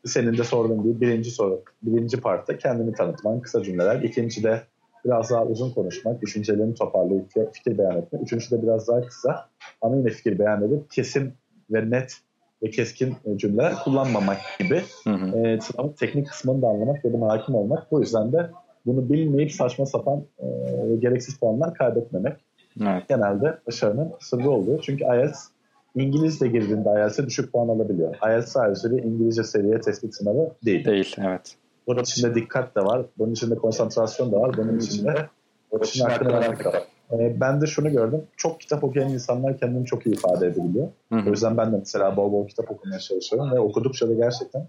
Senin 0.04 0.38
de 0.38 0.44
sorduğun 0.44 0.82
gibi 0.82 1.00
birinci 1.00 1.30
soru, 1.30 1.62
birinci 1.82 2.20
partta 2.20 2.58
kendini 2.58 2.92
tanıtman, 2.92 3.40
kısa 3.40 3.62
cümleler. 3.62 4.02
İkinci 4.02 4.42
de 4.42 4.62
biraz 5.04 5.30
daha 5.30 5.44
uzun 5.44 5.70
konuşmak, 5.70 6.22
düşüncelerini 6.22 6.74
toparlayıp 6.74 7.26
fikir 7.52 7.78
beyan 7.78 7.96
etmek. 7.96 8.22
Üçüncü 8.22 8.50
de 8.50 8.62
biraz 8.62 8.88
daha 8.88 9.00
kısa 9.00 9.48
ama 9.82 9.96
yine 9.96 10.08
fikir 10.10 10.38
beyan 10.38 10.62
edip 10.62 10.90
kesin 10.90 11.32
ve 11.70 11.90
net 11.90 12.16
ve 12.62 12.70
keskin 12.70 13.14
e, 13.24 13.38
cümleler 13.38 13.74
kullanmamak 13.84 14.38
gibi 14.58 14.82
Hı 15.04 15.10
hı. 15.10 15.38
e, 15.38 15.60
sınavın 15.60 15.92
teknik 15.92 16.28
kısmını 16.28 16.62
da 16.62 16.66
anlamak 16.68 17.04
ve 17.04 17.12
buna 17.12 17.28
hakim 17.28 17.54
olmak. 17.54 17.92
Bu 17.92 18.00
yüzden 18.00 18.32
de 18.32 18.50
bunu 18.86 19.08
bilmeyip 19.08 19.52
saçma 19.52 19.86
sapan 19.86 20.24
e, 20.38 20.46
gereksiz 20.98 21.36
puanlar 21.38 21.74
kaybetmemek 21.74 22.36
Evet. 22.82 23.08
genelde 23.08 23.58
başarının 23.66 24.12
sırrı 24.20 24.50
oluyor. 24.50 24.80
Çünkü 24.82 25.04
IELTS 25.04 25.48
İngilizce 25.94 26.48
girdiğinde 26.48 26.88
IELTS'e 26.88 27.26
düşük 27.26 27.52
puan 27.52 27.68
alabiliyor. 27.68 28.14
IELTS 28.28 28.48
sadece 28.52 28.90
bir 28.90 29.02
İngilizce 29.02 29.44
seviye 29.44 29.80
tespit 29.80 30.14
sınavı 30.14 30.50
değil. 30.64 30.84
Değil. 30.84 31.16
Evet. 31.18 31.56
Bunun 31.86 32.02
içinde 32.02 32.34
dikkat 32.34 32.76
de 32.76 32.80
var, 32.80 33.02
bunun 33.18 33.32
içinde 33.32 33.54
konsantrasyon 33.54 34.32
da 34.32 34.40
var, 34.40 34.56
bunun 34.56 34.78
içinde 34.78 35.28
bunun 35.72 35.82
için 35.82 36.04
hakkını 36.04 36.32
vermek 36.32 36.64
de 36.64 36.68
var. 36.68 36.82
E, 37.12 37.40
ben 37.40 37.60
de 37.60 37.66
şunu 37.66 37.90
gördüm, 37.90 38.22
çok 38.36 38.60
kitap 38.60 38.84
okuyan 38.84 39.08
insanlar 39.08 39.58
kendini 39.58 39.86
çok 39.86 40.06
iyi 40.06 40.14
ifade 40.14 40.46
edebiliyor. 40.46 40.88
Hı 41.12 41.18
O 41.26 41.30
yüzden 41.30 41.56
ben 41.56 41.72
de 41.72 41.76
mesela 41.76 42.16
bol 42.16 42.32
bol 42.32 42.48
kitap 42.48 42.70
okumaya 42.70 43.00
çalışıyorum 43.00 43.52
ve 43.52 43.60
okudukça 43.60 44.08
da 44.08 44.14
gerçekten 44.14 44.66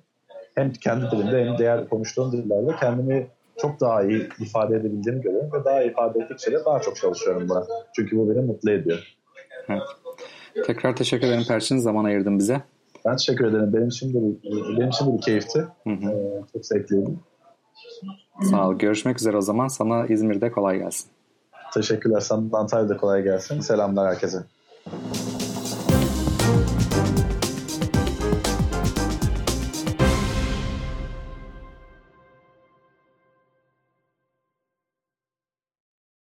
hem 0.55 0.73
kendi 0.73 1.11
dilimde 1.11 1.45
hem 1.45 1.57
diğer 1.57 1.89
konuştuğum 1.89 2.31
dillerde 2.31 2.75
kendimi 2.79 3.27
çok 3.57 3.79
daha 3.79 4.03
iyi 4.03 4.29
ifade 4.39 4.75
edebildiğimi 4.75 5.21
görüyorum 5.21 5.51
ve 5.53 5.65
daha 5.65 5.83
iyi 5.83 5.91
ifade 5.91 6.19
ettikçe 6.19 6.51
de 6.51 6.65
daha 6.65 6.79
çok 6.79 6.95
çalışıyorum 6.95 7.49
buna. 7.49 7.65
Çünkü 7.95 8.17
bu 8.17 8.29
beni 8.29 8.45
mutlu 8.45 8.71
ediyor. 8.71 9.15
Evet. 9.69 9.81
Tekrar 10.65 10.95
teşekkür 10.95 11.27
ederim 11.27 11.43
Perçin. 11.47 11.77
Zaman 11.77 12.05
ayırdın 12.05 12.39
bize. 12.39 12.61
Ben 13.05 13.15
teşekkür 13.15 13.45
ederim. 13.45 13.73
Benim 13.73 13.87
için 13.87 14.13
de 14.13 14.17
bir, 14.17 14.77
benim 14.77 14.89
için 14.89 15.05
de 15.05 15.17
bir 15.17 15.21
keyifti. 15.21 15.59
Hı 15.59 15.89
hı. 15.89 16.11
Ee, 16.11 16.41
çok 16.53 16.65
zevkliydi. 16.65 17.09
Sağ 18.49 18.69
ol. 18.69 18.73
Görüşmek 18.73 19.19
üzere 19.19 19.37
o 19.37 19.41
zaman. 19.41 19.67
Sana 19.67 20.05
İzmir'de 20.05 20.51
kolay 20.51 20.79
gelsin. 20.79 21.07
Teşekkürler. 21.73 22.19
Sana 22.19 22.51
da 22.51 22.57
Antalya'da 22.57 22.97
kolay 22.97 23.23
gelsin. 23.23 23.59
Selamlar 23.59 24.07
herkese. 24.13 24.43